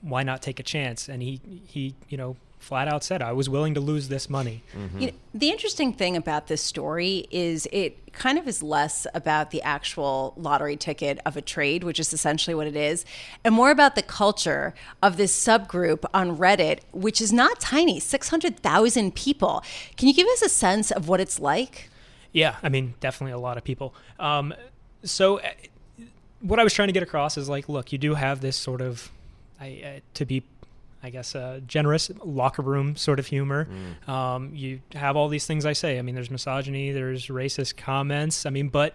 Why 0.00 0.22
not 0.22 0.42
take 0.42 0.58
a 0.58 0.62
chance? 0.62 1.08
And 1.08 1.22
he 1.22 1.40
he 1.66 1.94
you 2.08 2.16
know 2.16 2.36
flat 2.60 2.86
out 2.86 3.02
said, 3.02 3.22
I 3.22 3.32
was 3.32 3.48
willing 3.48 3.74
to 3.74 3.80
lose 3.80 4.08
this 4.08 4.30
money. 4.30 4.62
You 4.98 5.06
know, 5.08 5.12
the 5.34 5.50
interesting 5.50 5.92
thing 5.92 6.16
about 6.16 6.46
this 6.46 6.62
story 6.62 7.26
is 7.30 7.66
it 7.72 8.12
kind 8.12 8.38
of 8.38 8.46
is 8.46 8.62
less 8.62 9.06
about 9.14 9.50
the 9.50 9.62
actual 9.62 10.34
lottery 10.36 10.76
ticket 10.76 11.18
of 11.24 11.36
a 11.36 11.40
trade, 11.42 11.82
which 11.82 11.98
is 11.98 12.12
essentially 12.12 12.54
what 12.54 12.66
it 12.66 12.76
is, 12.76 13.04
and 13.44 13.54
more 13.54 13.70
about 13.70 13.94
the 13.94 14.02
culture 14.02 14.74
of 15.02 15.16
this 15.16 15.32
subgroup 15.44 16.04
on 16.12 16.36
Reddit, 16.36 16.80
which 16.92 17.20
is 17.20 17.32
not 17.32 17.58
tiny 17.60 17.98
600,000 17.98 19.14
people. 19.14 19.64
Can 19.96 20.06
you 20.08 20.14
give 20.14 20.28
us 20.28 20.42
a 20.42 20.48
sense 20.48 20.90
of 20.90 21.08
what 21.08 21.18
it's 21.18 21.40
like? 21.40 21.88
Yeah, 22.32 22.56
I 22.62 22.68
mean, 22.68 22.94
definitely 23.00 23.32
a 23.32 23.38
lot 23.38 23.56
of 23.56 23.64
people. 23.64 23.94
Um, 24.18 24.54
so, 25.02 25.40
uh, 25.40 25.48
what 26.40 26.60
I 26.60 26.64
was 26.64 26.72
trying 26.72 26.88
to 26.88 26.92
get 26.92 27.02
across 27.02 27.36
is 27.36 27.48
like, 27.48 27.68
look, 27.68 27.90
you 27.92 27.98
do 27.98 28.14
have 28.14 28.40
this 28.40 28.56
sort 28.56 28.80
of, 28.80 29.10
I, 29.60 29.82
uh, 29.84 30.00
to 30.14 30.24
be, 30.24 30.42
I 31.02 31.10
guess, 31.10 31.34
uh, 31.34 31.60
generous 31.66 32.10
locker 32.22 32.62
room 32.62 32.96
sort 32.96 33.18
of 33.18 33.26
humor. 33.26 33.68
Um, 34.06 34.52
you 34.54 34.80
have 34.94 35.16
all 35.16 35.28
these 35.28 35.46
things 35.46 35.64
I 35.64 35.72
say. 35.72 35.98
I 35.98 36.02
mean, 36.02 36.14
there's 36.14 36.30
misogyny, 36.30 36.92
there's 36.92 37.28
racist 37.28 37.76
comments. 37.76 38.44
I 38.46 38.50
mean, 38.50 38.68
but 38.68 38.94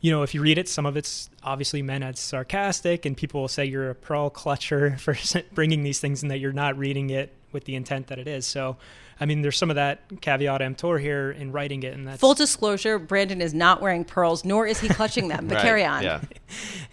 you 0.00 0.10
know, 0.10 0.22
if 0.22 0.34
you 0.34 0.42
read 0.42 0.58
it, 0.58 0.68
some 0.68 0.84
of 0.84 0.96
it's 0.96 1.30
obviously 1.42 1.80
meant 1.80 2.04
as 2.04 2.20
sarcastic, 2.20 3.06
and 3.06 3.16
people 3.16 3.40
will 3.40 3.48
say 3.48 3.64
you're 3.64 3.88
a 3.90 3.94
pearl 3.94 4.30
clutcher 4.30 4.98
for 5.00 5.16
bringing 5.54 5.82
these 5.82 6.00
things 6.00 6.22
and 6.22 6.30
that 6.30 6.38
you're 6.38 6.52
not 6.52 6.76
reading 6.76 7.10
it 7.10 7.32
with 7.54 7.64
the 7.64 7.74
intent 7.74 8.08
that 8.08 8.18
it 8.18 8.28
is. 8.28 8.44
So, 8.44 8.76
I 9.18 9.24
mean, 9.24 9.40
there's 9.40 9.56
some 9.56 9.70
of 9.70 9.76
that 9.76 10.02
caveat 10.20 10.60
emptor 10.60 10.98
here 10.98 11.30
in 11.30 11.52
writing 11.52 11.82
it, 11.84 11.94
and 11.94 12.06
that's 12.06 12.20
Full 12.20 12.34
disclosure 12.34 12.98
Brandon 12.98 13.40
is 13.40 13.54
not 13.54 13.80
wearing 13.80 14.04
pearls, 14.04 14.44
nor 14.44 14.66
is 14.66 14.80
he 14.80 14.88
clutching 14.88 15.28
them, 15.28 15.46
but 15.48 15.54
Right, 15.54 15.62
carry 15.62 15.84
on. 15.84 16.02
Yeah. 16.02 16.20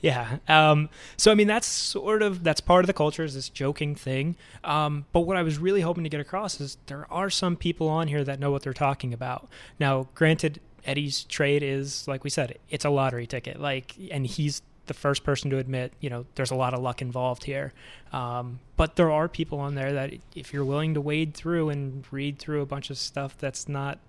Yeah. 0.02 0.38
Um, 0.48 0.90
so 1.18 1.32
I 1.32 1.36
mean, 1.36 1.46
that's 1.48 1.68
sort 1.68 2.24
of 2.24 2.44
that's 2.44 2.60
part 2.62 2.84
of 2.84 2.88
the 2.88 2.94
culture 2.94 3.24
is 3.24 3.36
this 3.36 3.50
joking 3.50 3.94
thing. 3.94 4.36
Um, 4.64 5.06
but 5.12 5.22
what 5.22 5.38
I 5.38 5.44
was 5.44 5.60
really 5.60 5.82
hoping 5.82 6.04
to 6.04 6.10
get 6.10 6.20
across 6.20 6.60
is 6.60 6.78
there 6.88 7.06
are 7.12 7.30
some 7.30 7.56
people 7.56 7.88
on 7.88 8.08
here 8.08 8.24
that 8.24 8.40
know 8.40 8.50
what 8.50 8.64
they're 8.64 8.74
talking 8.74 9.14
about. 9.14 9.48
Now, 9.80 10.08
granted, 10.16 10.60
Eddie's 10.86 11.26
trade 11.26 11.62
is 11.62 12.08
like 12.08 12.24
we 12.24 12.32
said, 12.32 12.58
it's 12.72 12.84
a 12.86 12.90
lottery 12.90 13.28
ticket. 13.28 13.60
Like, 13.60 13.94
and 14.10 14.26
he's 14.26 14.64
the 14.92 15.00
first 15.00 15.24
person 15.24 15.50
to 15.50 15.58
admit, 15.58 15.94
you 16.02 16.10
know, 16.10 16.26
there's 16.36 16.52
a 16.52 16.56
lot 16.56 16.74
of 16.74 16.82
luck 16.82 17.02
involved 17.02 17.46
here. 17.46 17.72
Um, 18.12 18.60
but 18.76 18.98
there 18.98 19.10
are 19.10 19.30
people 19.30 19.60
on 19.60 19.76
there 19.76 19.94
that 19.94 20.14
if 20.36 20.52
you're 20.52 20.66
willing 20.66 20.96
to 20.96 21.02
wade 21.02 21.34
through 21.34 21.70
and 21.70 22.04
read 22.12 22.38
through 22.40 22.62
a 22.62 22.66
bunch 22.66 22.90
of 22.90 22.98
stuff 22.98 23.38
that's 23.38 23.70
not 23.70 24.00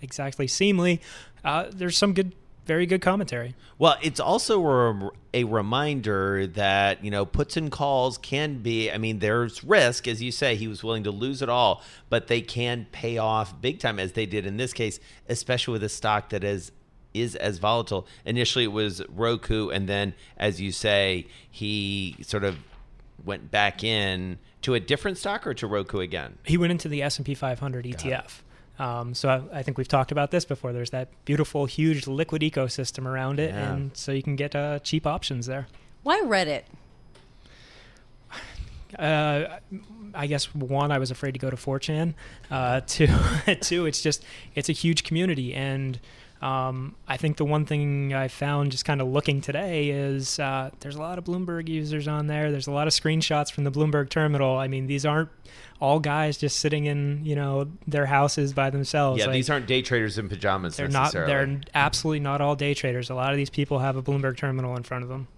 exactly 0.00 0.46
seemly, 0.46 1.00
uh, 1.44 1.66
there's 1.74 1.98
some 1.98 2.12
good, 2.12 2.32
very 2.64 2.86
good 2.86 3.00
commentary. 3.00 3.56
Well, 3.76 3.96
it's 4.02 4.20
also 4.20 4.64
a, 4.64 5.10
a 5.32 5.44
reminder 5.44 6.46
that, 6.46 7.04
you 7.04 7.10
know, 7.10 7.26
puts 7.26 7.56
and 7.56 7.72
calls 7.72 8.16
can 8.16 8.58
be, 8.58 8.92
I 8.92 8.98
mean, 8.98 9.18
there's 9.18 9.64
risk. 9.64 10.06
As 10.06 10.22
you 10.22 10.30
say, 10.30 10.54
he 10.54 10.68
was 10.68 10.84
willing 10.84 11.02
to 11.02 11.10
lose 11.10 11.42
it 11.42 11.48
all, 11.48 11.82
but 12.08 12.28
they 12.28 12.40
can 12.40 12.86
pay 12.92 13.18
off 13.18 13.60
big 13.60 13.80
time, 13.80 13.98
as 13.98 14.12
they 14.12 14.26
did 14.26 14.46
in 14.46 14.58
this 14.58 14.72
case, 14.72 15.00
especially 15.28 15.72
with 15.72 15.82
a 15.82 15.88
stock 15.88 16.28
that 16.28 16.44
is 16.44 16.70
is 17.14 17.34
as 17.36 17.58
volatile. 17.58 18.06
Initially, 18.26 18.64
it 18.64 18.72
was 18.72 19.00
Roku, 19.08 19.68
and 19.70 19.88
then, 19.88 20.14
as 20.36 20.60
you 20.60 20.72
say, 20.72 21.26
he 21.50 22.16
sort 22.22 22.44
of 22.44 22.56
went 23.24 23.50
back 23.50 23.82
in 23.82 24.38
to 24.62 24.74
a 24.74 24.80
different 24.80 25.16
stock 25.18 25.46
or 25.46 25.54
to 25.54 25.66
Roku 25.66 26.00
again. 26.00 26.36
he 26.44 26.56
went 26.58 26.72
into 26.72 26.88
the 26.88 27.02
S&P 27.02 27.34
500 27.34 27.84
ETF. 27.84 28.40
Um, 28.78 29.14
so 29.14 29.28
I, 29.28 29.58
I 29.60 29.62
think 29.62 29.78
we've 29.78 29.86
talked 29.88 30.10
about 30.10 30.30
this 30.32 30.44
before. 30.44 30.72
There's 30.72 30.90
that 30.90 31.08
beautiful, 31.24 31.66
huge 31.66 32.06
liquid 32.08 32.42
ecosystem 32.42 33.06
around 33.06 33.38
it, 33.38 33.50
Yeah. 33.54 33.72
and 33.74 33.96
so 33.96 34.10
you 34.10 34.22
can 34.22 34.34
get 34.36 34.56
uh, 34.56 34.80
cheap 34.80 35.06
options 35.06 35.46
there. 35.46 35.68
Why 36.02 36.20
Reddit? 36.24 36.62
Uh, 38.98 39.58
I 40.14 40.26
guess 40.28 40.54
one, 40.54 40.92
I 40.92 40.98
was 40.98 41.10
afraid 41.10 41.32
to 41.32 41.38
go 41.40 41.50
to 41.50 41.56
4chan. 41.56 42.14
Uh, 42.50 42.80
two, 42.86 43.08
two, 43.60 43.86
it's 43.86 44.00
just 44.02 44.24
it's 44.54 44.68
a 44.68 44.72
huge 44.72 45.02
community, 45.04 45.52
and 45.54 45.98
Um, 46.42 46.94
I 47.08 47.16
think 47.16 47.38
the 47.38 47.44
one 47.44 47.64
thing 47.64 48.12
I 48.12 48.28
found 48.28 48.70
just 48.70 48.84
kind 48.84 49.00
of 49.00 49.08
looking 49.08 49.40
today 49.40 49.88
is 49.88 50.38
uh, 50.38 50.70
there's 50.80 50.96
a 50.96 51.00
lot 51.00 51.16
of 51.16 51.24
Bloomberg 51.24 51.68
users 51.68 52.06
on 52.06 52.26
there. 52.26 52.50
There's 52.50 52.66
a 52.66 52.72
lot 52.72 52.86
of 52.86 52.92
screenshots 52.92 53.50
from 53.50 53.64
the 53.64 53.70
Bloomberg 53.70 54.10
terminal. 54.10 54.58
I 54.58 54.68
mean, 54.68 54.86
these 54.86 55.06
aren't 55.06 55.30
all 55.80 56.00
guys 56.00 56.36
just 56.36 56.58
sitting 56.58 56.86
in 56.86 57.24
you 57.24 57.34
know 57.34 57.70
their 57.86 58.06
houses 58.06 58.52
by 58.52 58.70
themselves. 58.70 59.18
Yeah, 59.18 59.26
Like, 59.26 59.34
these 59.34 59.50
aren't 59.50 59.66
day 59.66 59.82
traders 59.82 60.18
in 60.18 60.28
pajamas 60.28 60.76
they're 60.76 60.88
not. 60.88 61.12
They're 61.12 61.60
absolutely 61.74 62.20
not 62.20 62.40
all 62.40 62.56
day 62.56 62.74
traders. 62.74 63.10
A 63.10 63.14
lot 63.14 63.30
of 63.30 63.36
these 63.36 63.50
people 63.50 63.78
have 63.78 63.96
a 63.96 64.02
Bloomberg 64.02 64.36
terminal 64.36 64.76
in 64.76 64.82
front 64.82 65.02
of 65.02 65.08
them. 65.08 65.28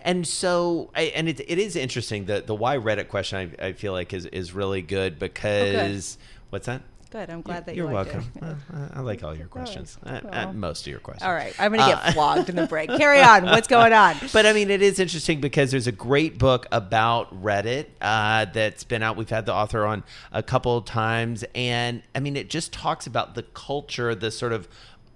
And 0.00 0.26
so, 0.26 0.90
I, 0.94 1.02
and 1.14 1.28
it, 1.28 1.40
it 1.40 1.58
is 1.58 1.76
interesting. 1.76 2.26
The 2.26 2.40
the 2.40 2.54
why 2.54 2.76
Reddit 2.76 3.08
question 3.08 3.54
I, 3.60 3.66
I 3.66 3.72
feel 3.72 3.92
like 3.92 4.12
is 4.12 4.26
is 4.26 4.52
really 4.52 4.82
good 4.82 5.18
because 5.18 6.16
what's 6.50 6.66
that? 6.66 6.82
Good. 7.14 7.30
I'm 7.30 7.42
glad 7.42 7.66
that 7.66 7.76
You're 7.76 7.86
you 7.86 7.94
welcome. 7.94 8.24
Uh, 8.42 8.88
I 8.94 9.00
like 9.00 9.22
all 9.22 9.36
your 9.36 9.46
questions. 9.46 9.96
Uh, 10.04 10.20
uh, 10.30 10.52
most 10.52 10.82
of 10.82 10.90
your 10.90 10.98
questions. 10.98 11.24
All 11.26 11.32
right. 11.32 11.54
I'm 11.60 11.70
going 11.70 11.80
to 11.80 11.86
get 11.94 12.04
Uh, 12.04 12.12
flogged 12.12 12.48
in 12.48 12.56
the 12.56 12.66
break. 12.66 12.88
Carry 12.96 13.20
on. 13.20 13.44
What's 13.44 13.68
going 13.68 13.92
on? 13.92 14.16
But 14.32 14.46
I 14.46 14.52
mean, 14.52 14.68
it 14.68 14.82
is 14.82 14.98
interesting 14.98 15.40
because 15.40 15.70
there's 15.70 15.86
a 15.86 15.92
great 15.92 16.38
book 16.38 16.66
about 16.72 17.42
Reddit 17.42 17.86
uh, 18.00 18.46
that's 18.46 18.82
been 18.82 19.02
out. 19.02 19.16
We've 19.16 19.30
had 19.30 19.46
the 19.46 19.54
author 19.54 19.86
on 19.86 20.02
a 20.32 20.42
couple 20.42 20.76
of 20.76 20.86
times, 20.86 21.44
and 21.54 22.02
I 22.16 22.20
mean, 22.20 22.36
it 22.36 22.50
just 22.50 22.72
talks 22.72 23.06
about 23.06 23.36
the 23.36 23.44
culture, 23.44 24.14
the 24.16 24.32
sort 24.32 24.52
of 24.52 24.66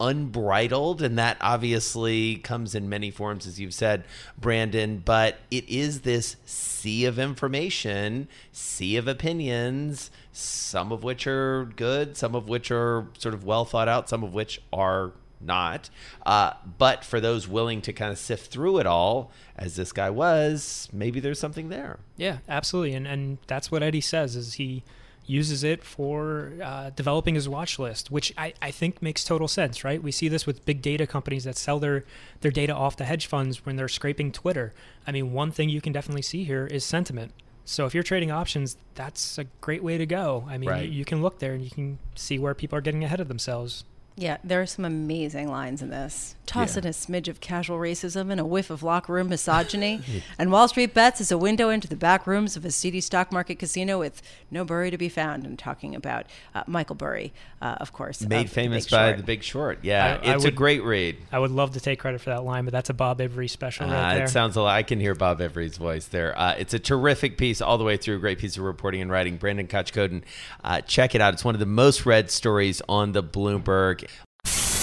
unbridled, 0.00 1.02
and 1.02 1.18
that 1.18 1.36
obviously 1.40 2.36
comes 2.36 2.74
in 2.74 2.88
many 2.88 3.10
forms, 3.10 3.46
as 3.46 3.58
you've 3.60 3.74
said, 3.74 4.04
Brandon. 4.38 5.02
But 5.04 5.38
it 5.50 5.68
is 5.68 6.02
this 6.02 6.36
sea 6.44 7.04
of 7.04 7.18
information, 7.18 8.28
sea 8.52 8.96
of 8.96 9.08
opinions, 9.08 10.10
some 10.32 10.92
of 10.92 11.02
which 11.04 11.26
are 11.26 11.64
good, 11.76 12.16
some 12.16 12.34
of 12.34 12.48
which 12.48 12.70
are 12.70 13.06
sort 13.18 13.34
of 13.34 13.44
well 13.44 13.64
thought 13.64 13.88
out, 13.88 14.08
some 14.08 14.22
of 14.22 14.34
which 14.34 14.60
are 14.72 15.12
not. 15.40 15.90
Uh, 16.24 16.52
but 16.78 17.04
for 17.04 17.20
those 17.20 17.48
willing 17.48 17.80
to 17.82 17.92
kind 17.92 18.12
of 18.12 18.18
sift 18.18 18.50
through 18.50 18.78
it 18.78 18.86
all, 18.86 19.30
as 19.56 19.76
this 19.76 19.92
guy 19.92 20.10
was, 20.10 20.88
maybe 20.92 21.20
there's 21.20 21.40
something 21.40 21.68
there. 21.68 21.98
Yeah, 22.16 22.38
absolutely, 22.48 22.94
and 22.94 23.06
and 23.06 23.38
that's 23.46 23.70
what 23.70 23.82
Eddie 23.82 24.00
says 24.00 24.36
is 24.36 24.54
he 24.54 24.82
uses 25.28 25.62
it 25.62 25.84
for 25.84 26.52
uh, 26.62 26.90
developing 26.90 27.34
his 27.34 27.48
watch 27.48 27.78
list, 27.78 28.10
which 28.10 28.32
I, 28.38 28.54
I 28.62 28.70
think 28.70 29.02
makes 29.02 29.22
total 29.24 29.46
sense, 29.48 29.84
right? 29.84 30.02
We 30.02 30.10
see 30.10 30.28
this 30.28 30.46
with 30.46 30.64
big 30.64 30.80
data 30.82 31.06
companies 31.06 31.44
that 31.44 31.56
sell 31.56 31.78
their 31.78 32.04
their 32.40 32.50
data 32.50 32.74
off 32.74 32.96
to 32.96 33.04
hedge 33.04 33.26
funds 33.26 33.64
when 33.66 33.76
they're 33.76 33.88
scraping 33.88 34.32
Twitter. 34.32 34.72
I 35.06 35.12
mean, 35.12 35.32
one 35.32 35.50
thing 35.52 35.68
you 35.68 35.80
can 35.80 35.92
definitely 35.92 36.22
see 36.22 36.44
here 36.44 36.66
is 36.66 36.84
sentiment. 36.84 37.32
So 37.64 37.84
if 37.84 37.92
you're 37.92 38.02
trading 38.02 38.30
options, 38.30 38.78
that's 38.94 39.36
a 39.36 39.44
great 39.60 39.82
way 39.82 39.98
to 39.98 40.06
go. 40.06 40.46
I 40.48 40.56
mean, 40.56 40.70
Right. 40.70 40.86
you, 40.88 40.90
you 41.00 41.04
can 41.04 41.20
look 41.20 41.38
there 41.38 41.52
and 41.52 41.62
you 41.62 41.70
can 41.70 41.98
see 42.14 42.38
where 42.38 42.54
people 42.54 42.78
are 42.78 42.80
getting 42.80 43.04
ahead 43.04 43.20
of 43.20 43.28
themselves. 43.28 43.84
Yeah, 44.20 44.38
there 44.42 44.60
are 44.60 44.66
some 44.66 44.84
amazing 44.84 45.48
lines 45.48 45.80
in 45.80 45.90
this. 45.90 46.34
Toss 46.44 46.74
Yeah. 46.74 46.80
in 46.80 46.86
a 46.88 46.90
smidge 46.90 47.28
of 47.28 47.40
casual 47.40 47.78
racism 47.78 48.32
and 48.32 48.40
a 48.40 48.44
whiff 48.44 48.68
of 48.68 48.82
locker 48.82 49.12
room 49.12 49.28
misogyny. 49.28 50.00
and 50.38 50.50
Wall 50.50 50.66
Street 50.66 50.92
Bets 50.92 51.20
is 51.20 51.30
a 51.30 51.38
window 51.38 51.68
into 51.68 51.86
the 51.86 51.94
back 51.94 52.26
rooms 52.26 52.56
of 52.56 52.64
a 52.64 52.72
seedy 52.72 53.00
stock 53.00 53.30
market 53.30 53.60
casino 53.60 53.98
with 54.00 54.20
no 54.50 54.64
Burry 54.64 54.90
to 54.90 54.98
be 54.98 55.08
found. 55.08 55.44
And 55.44 55.56
talking 55.56 55.94
about 55.94 56.26
uh, 56.52 56.64
Michael 56.66 56.96
Burry, 56.96 57.32
uh, 57.62 57.76
of 57.78 57.92
course. 57.92 58.20
Made 58.22 58.46
The 58.46 58.50
famous 58.50 58.86
Big 58.86 58.90
by 58.90 59.06
Short. 59.08 59.16
The 59.18 59.22
Big 59.22 59.42
Short. 59.44 59.78
Yeah, 59.82 60.18
I- 60.20 60.30
I 60.32 60.34
it's 60.34 60.44
a 60.44 60.50
great 60.50 60.82
read. 60.82 61.18
I 61.30 61.38
would 61.38 61.52
love 61.52 61.74
to 61.74 61.80
take 61.80 62.00
credit 62.00 62.20
for 62.20 62.30
that 62.30 62.42
line, 62.42 62.64
but 62.64 62.72
that's 62.72 62.90
a 62.90 62.94
Bob 62.94 63.20
Ivry 63.20 63.46
special 63.46 63.86
right 63.86 63.94
Uh, 63.94 64.14
there. 64.16 64.24
it 64.24 64.30
sounds 64.30 64.56
a 64.56 64.62
lot. 64.62 64.74
I 64.74 64.82
can 64.82 64.98
hear 64.98 65.14
Bob 65.14 65.40
Ivry's 65.40 65.76
voice 65.76 66.06
there. 66.06 66.36
Uh, 66.36 66.54
it's 66.58 66.74
a 66.74 66.80
terrific 66.80 67.38
piece 67.38 67.60
all 67.60 67.78
the 67.78 67.84
way 67.84 67.96
through. 67.96 68.18
Great 68.18 68.38
piece 68.40 68.56
of 68.56 68.64
reporting 68.64 69.00
and 69.00 69.12
writing. 69.12 69.36
Brandon 69.36 69.68
Kochkodin, 69.68 70.22
uh, 70.64 70.80
check 70.80 71.14
it 71.14 71.20
out. 71.20 71.34
It's 71.34 71.44
one 71.44 71.54
of 71.54 71.60
the 71.60 71.66
most 71.66 72.04
read 72.04 72.32
stories 72.32 72.82
on 72.88 73.12
the 73.12 73.22
Bloomberg. 73.22 74.07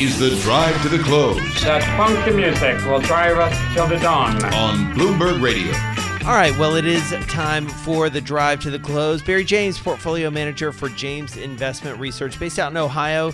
Is 0.00 0.16
the 0.16 0.30
drive 0.42 0.80
to 0.82 0.88
the 0.88 0.98
close 1.02 1.36
That 1.64 1.82
funky 1.96 2.30
music 2.30 2.76
will 2.86 3.00
drive 3.00 3.36
us 3.38 3.74
till 3.74 3.88
the 3.88 3.96
dawn. 3.98 4.36
on 4.54 4.94
Bloomberg 4.94 5.42
Radio. 5.42 5.72
All 6.24 6.34
right, 6.36 6.56
well, 6.56 6.76
it 6.76 6.84
is 6.84 7.10
time 7.26 7.66
for 7.66 8.08
the 8.08 8.20
drive 8.20 8.60
to 8.60 8.70
the 8.70 8.78
close. 8.78 9.22
Barry 9.22 9.42
James, 9.42 9.76
portfolio 9.76 10.30
manager 10.30 10.70
for 10.70 10.88
James 10.90 11.36
Investment 11.36 11.98
Research, 11.98 12.38
based 12.38 12.60
out 12.60 12.70
in 12.70 12.76
Ohio, 12.76 13.32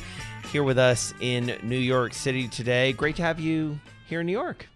here 0.53 0.62
with 0.62 0.79
us 0.79 1.12
in 1.20 1.59
New 1.62 1.77
York 1.79 2.14
City 2.14 2.48
today. 2.48 2.94
Great 2.94 3.16
to 3.16 3.22
have 3.22 3.38
you 3.38 3.79
here 4.09 4.20
in 4.20 4.27
New 4.27 4.33
York. 4.33 4.66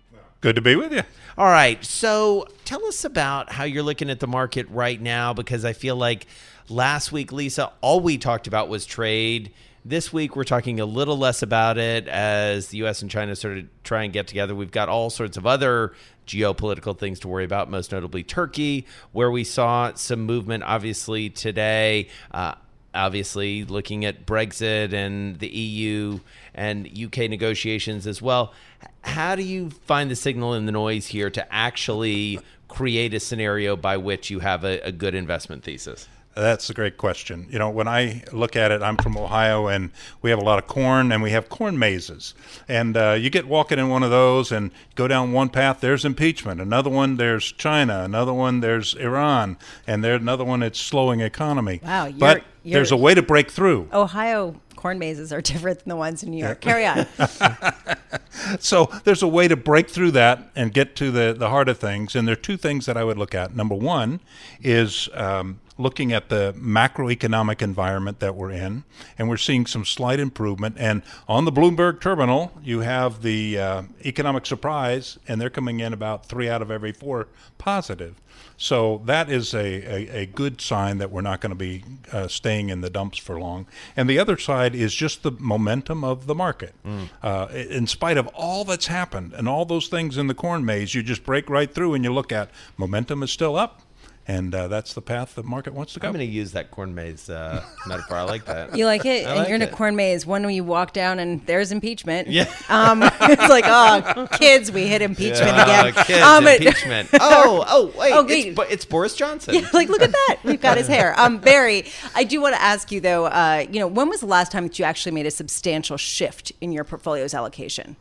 Good 0.42 0.56
to 0.56 0.62
be 0.62 0.76
with 0.76 0.92
you. 0.92 1.02
All 1.38 1.46
right, 1.46 1.82
so 1.82 2.48
tell 2.66 2.84
us 2.84 3.04
about 3.04 3.52
how 3.52 3.64
you're 3.64 3.82
looking 3.82 4.10
at 4.10 4.20
the 4.20 4.26
market 4.26 4.68
right 4.68 5.00
now, 5.00 5.32
because 5.32 5.64
I 5.64 5.72
feel 5.72 5.96
like 5.96 6.26
last 6.68 7.12
week, 7.12 7.32
Lisa, 7.32 7.72
all 7.80 8.00
we 8.00 8.18
talked 8.18 8.46
about 8.46 8.68
was 8.68 8.84
trade. 8.84 9.52
This 9.88 10.12
week, 10.12 10.36
we're 10.36 10.44
talking 10.44 10.80
a 10.80 10.84
little 10.84 11.16
less 11.16 11.40
about 11.40 11.78
it 11.78 12.08
as 12.08 12.68
the 12.68 12.76
U.S. 12.78 13.00
and 13.00 13.10
China 13.10 13.34
sort 13.34 13.56
of 13.56 13.64
try 13.84 14.02
and 14.02 14.12
get 14.12 14.26
together. 14.26 14.54
We've 14.54 14.70
got 14.70 14.90
all 14.90 15.08
sorts 15.08 15.38
of 15.38 15.46
other 15.46 15.94
geopolitical 16.26 16.98
things 16.98 17.20
to 17.20 17.28
worry 17.28 17.46
about, 17.46 17.70
most 17.70 17.90
notably 17.90 18.22
Turkey, 18.22 18.84
where 19.12 19.30
we 19.30 19.44
saw 19.44 19.94
some 19.94 20.26
movement, 20.26 20.62
obviously, 20.64 21.30
today. 21.30 22.08
Uh, 22.30 22.56
obviously, 22.94 23.64
looking 23.64 24.04
at 24.04 24.26
Brexit 24.26 24.92
and 24.92 25.38
the 25.38 25.48
EU 25.48 26.20
and 26.54 26.86
UK 26.86 27.30
negotiations 27.30 28.06
as 28.06 28.20
well. 28.20 28.52
How 29.00 29.36
do 29.36 29.42
you 29.42 29.70
find 29.70 30.10
the 30.10 30.16
signal 30.16 30.52
in 30.52 30.66
the 30.66 30.72
noise 30.72 31.06
here 31.06 31.30
to 31.30 31.50
actually 31.50 32.40
create 32.68 33.14
a 33.14 33.20
scenario 33.20 33.74
by 33.74 33.96
which 33.96 34.28
you 34.28 34.40
have 34.40 34.64
a, 34.64 34.80
a 34.80 34.92
good 34.92 35.14
investment 35.14 35.64
thesis? 35.64 36.08
That's 36.40 36.70
a 36.70 36.74
great 36.74 36.96
question. 36.96 37.46
You 37.50 37.58
know, 37.58 37.68
when 37.68 37.88
I 37.88 38.22
look 38.32 38.54
at 38.54 38.70
it, 38.70 38.80
I'm 38.80 38.96
from 38.96 39.16
Ohio, 39.16 39.66
and 39.66 39.90
we 40.22 40.30
have 40.30 40.38
a 40.38 40.44
lot 40.44 40.58
of 40.58 40.68
corn, 40.68 41.10
and 41.10 41.20
we 41.22 41.30
have 41.32 41.48
corn 41.48 41.78
mazes. 41.78 42.34
And 42.68 42.96
uh, 42.96 43.12
you 43.18 43.28
get 43.28 43.48
walking 43.48 43.78
in 43.78 43.88
one 43.88 44.02
of 44.04 44.10
those, 44.10 44.52
and 44.52 44.70
go 44.94 45.08
down 45.08 45.32
one 45.32 45.48
path. 45.48 45.80
There's 45.80 46.04
impeachment. 46.04 46.60
Another 46.60 46.90
one, 46.90 47.16
there's 47.16 47.50
China. 47.52 48.02
Another 48.04 48.32
one, 48.32 48.60
there's 48.60 48.94
Iran. 48.94 49.56
And 49.86 50.04
there's 50.04 50.20
another 50.20 50.44
one, 50.44 50.62
it's 50.62 50.78
slowing 50.80 51.20
economy. 51.20 51.80
Wow, 51.84 52.06
you're- 52.06 52.18
but 52.20 52.44
you're- 52.62 52.74
there's 52.74 52.92
a 52.92 52.96
way 52.96 53.14
to 53.14 53.22
break 53.22 53.50
through. 53.50 53.88
Ohio 53.92 54.60
corn 54.76 54.98
mazes 55.00 55.32
are 55.32 55.40
different 55.52 55.80
than 55.80 55.88
the 55.88 55.96
ones 55.96 56.22
in 56.22 56.30
New 56.30 56.44
York. 56.44 56.60
Carry 56.60 56.86
on. 56.86 57.04
so 58.60 58.88
there's 59.04 59.22
a 59.22 59.28
way 59.28 59.48
to 59.48 59.56
break 59.56 59.88
through 59.90 60.12
that 60.12 60.50
and 60.54 60.72
get 60.72 60.94
to 60.96 61.10
the, 61.10 61.34
the 61.36 61.48
heart 61.50 61.68
of 61.68 61.78
things. 61.78 62.14
And 62.14 62.26
there 62.28 62.32
are 62.34 62.36
two 62.36 62.56
things 62.56 62.86
that 62.86 62.96
I 62.96 63.04
would 63.04 63.18
look 63.18 63.34
at. 63.34 63.54
Number 63.56 63.74
one 63.74 64.20
is 64.62 65.08
um, 65.14 65.58
looking 65.78 66.12
at 66.12 66.28
the 66.28 66.54
macroeconomic 66.58 67.62
environment 67.62 68.20
that 68.20 68.34
we're 68.34 68.50
in, 68.50 68.84
and 69.16 69.28
we're 69.28 69.36
seeing 69.36 69.64
some 69.64 69.84
slight 69.84 70.20
improvement. 70.20 70.76
And 70.78 71.02
on 71.28 71.44
the 71.44 71.52
Bloomberg 71.52 72.00
terminal, 72.00 72.52
you 72.62 72.80
have 72.80 73.22
the 73.22 73.58
uh, 73.58 73.82
economic 74.04 74.44
surprise, 74.44 75.18
and 75.28 75.40
they're 75.40 75.50
coming 75.50 75.80
in 75.80 75.92
about 75.92 76.26
three 76.26 76.48
out 76.48 76.60
of 76.60 76.70
every 76.70 76.92
four 76.92 77.28
positive. 77.56 78.16
So 78.56 79.02
that 79.04 79.30
is 79.30 79.54
a, 79.54 79.58
a, 79.58 80.22
a 80.22 80.26
good 80.26 80.60
sign 80.60 80.98
that 80.98 81.12
we're 81.12 81.20
not 81.20 81.40
going 81.40 81.50
to 81.50 81.56
be 81.56 81.84
uh, 82.12 82.26
staying 82.26 82.70
in 82.70 82.80
the 82.80 82.90
dumps 82.90 83.18
for 83.18 83.38
long. 83.38 83.66
And 83.96 84.10
the 84.10 84.18
other 84.18 84.36
side 84.36 84.74
is 84.74 84.94
just 84.94 85.22
the 85.22 85.30
momentum 85.30 86.02
of 86.02 86.26
the 86.26 86.34
market. 86.34 86.74
Uh, 87.22 87.46
in 87.52 87.86
spite 87.86 88.16
of 88.16 88.26
all 88.28 88.64
that's 88.64 88.88
happened 88.88 89.32
and 89.32 89.48
all 89.48 89.64
those 89.64 89.86
things 89.88 90.16
in 90.18 90.26
the 90.26 90.34
corn 90.34 90.64
maze, 90.64 90.94
you 90.94 91.02
just 91.04 91.24
break 91.24 91.48
right 91.48 91.72
through 91.72 91.94
and 91.94 92.02
you 92.04 92.12
look 92.12 92.32
at 92.32 92.50
momentum 92.76 93.22
is 93.22 93.30
still 93.30 93.54
up. 93.54 93.82
And 94.30 94.54
uh, 94.54 94.68
that's 94.68 94.92
the 94.92 95.00
path 95.00 95.34
the 95.36 95.42
market 95.42 95.72
wants 95.72 95.94
to 95.94 96.00
go. 96.00 96.06
I'm 96.08 96.12
going 96.12 96.26
to 96.26 96.30
use 96.30 96.52
that 96.52 96.70
corn 96.70 96.94
maze 96.94 97.30
uh, 97.30 97.64
metaphor. 97.86 98.18
I 98.18 98.22
like 98.24 98.44
that. 98.44 98.76
You 98.76 98.84
like 98.84 99.06
it? 99.06 99.26
I 99.26 99.30
and 99.30 99.38
like 99.38 99.48
you're 99.48 99.56
in 99.56 99.62
a 99.62 99.64
it. 99.64 99.72
corn 99.72 99.96
maze. 99.96 100.26
One 100.26 100.42
when 100.44 100.54
you 100.54 100.64
walk 100.64 100.92
down 100.92 101.18
and 101.18 101.44
there's 101.46 101.72
impeachment. 101.72 102.28
Yeah. 102.28 102.44
Um, 102.68 103.02
it's 103.02 103.48
like, 103.48 103.64
oh, 103.66 104.28
kids, 104.32 104.70
we 104.70 104.86
hit 104.86 105.00
impeachment 105.00 105.56
Yeah, 105.56 105.86
again. 105.86 106.04
kids, 106.04 106.22
Um, 106.22 106.46
impeachment. 106.46 107.08
Oh, 107.14 107.64
oh, 107.66 107.86
wait, 107.98 108.12
Oh, 108.12 108.20
it's, 108.20 108.28
wait. 108.30 108.54
Bo- 108.54 108.62
it's 108.62 108.84
Boris 108.84 109.14
Johnson. 109.16 109.54
Yeah, 109.54 109.66
like 109.72 109.88
look 109.88 110.02
at 110.02 110.12
that. 110.12 110.36
We've 110.44 110.60
got 110.60 110.76
his 110.76 110.86
hair. 110.86 111.18
Um, 111.18 111.38
Barry, 111.38 111.86
I 112.14 112.24
do 112.24 112.42
want 112.42 112.54
to 112.54 112.60
ask 112.60 112.92
you 112.92 113.00
though. 113.00 113.24
Uh, 113.24 113.64
you 113.70 113.80
know, 113.80 113.86
when 113.86 114.10
was 114.10 114.20
the 114.20 114.26
last 114.26 114.52
time 114.52 114.64
that 114.64 114.78
you 114.78 114.84
actually 114.84 115.12
made 115.12 115.24
a 115.24 115.30
substantial 115.30 115.96
shift 115.96 116.52
in 116.60 116.70
your 116.72 116.84
portfolio's 116.84 117.32
allocation? 117.32 117.96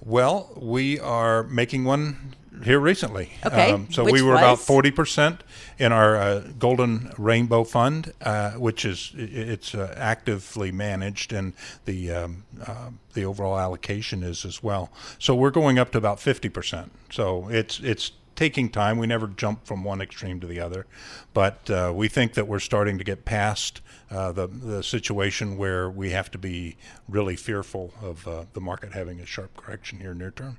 Well, 0.00 0.52
we 0.56 1.00
are 1.00 1.42
making 1.44 1.84
one 1.84 2.34
here 2.64 2.80
recently. 2.80 3.32
Um, 3.42 3.52
Okay, 3.52 3.86
so 3.90 4.04
which 4.04 4.14
we 4.14 4.22
were 4.22 4.34
about 4.34 4.58
forty 4.58 4.90
percent 4.90 5.42
in 5.78 5.92
our 5.92 6.16
uh, 6.16 6.40
Golden 6.58 7.12
Rainbow 7.18 7.64
Fund, 7.64 8.12
uh, 8.22 8.52
which 8.52 8.84
is 8.84 9.12
it's 9.16 9.74
uh, 9.74 9.94
actively 9.96 10.72
managed, 10.72 11.32
and 11.32 11.52
the 11.84 12.10
um, 12.10 12.44
uh, 12.66 12.90
the 13.14 13.24
overall 13.24 13.58
allocation 13.58 14.22
is 14.22 14.44
as 14.44 14.62
well. 14.62 14.90
So 15.18 15.34
we're 15.34 15.50
going 15.50 15.78
up 15.78 15.92
to 15.92 15.98
about 15.98 16.20
fifty 16.20 16.48
percent. 16.48 16.92
So 17.10 17.48
it's 17.48 17.80
it's 17.80 18.12
taking 18.34 18.68
time. 18.68 18.98
We 18.98 19.06
never 19.06 19.26
jump 19.28 19.66
from 19.66 19.82
one 19.82 20.02
extreme 20.02 20.40
to 20.40 20.46
the 20.46 20.60
other, 20.60 20.86
but 21.32 21.70
uh, 21.70 21.92
we 21.94 22.06
think 22.08 22.34
that 22.34 22.46
we're 22.46 22.58
starting 22.58 22.98
to 22.98 23.04
get 23.04 23.24
past 23.24 23.80
uh, 24.10 24.32
the 24.32 24.46
the 24.46 24.82
situation 24.82 25.56
where 25.56 25.88
we 25.90 26.10
have 26.10 26.30
to 26.32 26.38
be 26.38 26.76
really 27.08 27.36
fearful 27.36 27.94
of 28.02 28.28
uh, 28.28 28.44
the 28.52 28.60
market 28.60 28.92
having 28.92 29.20
a 29.20 29.26
sharp 29.26 29.56
correction 29.56 30.00
here 30.00 30.14
near 30.14 30.30
term. 30.30 30.58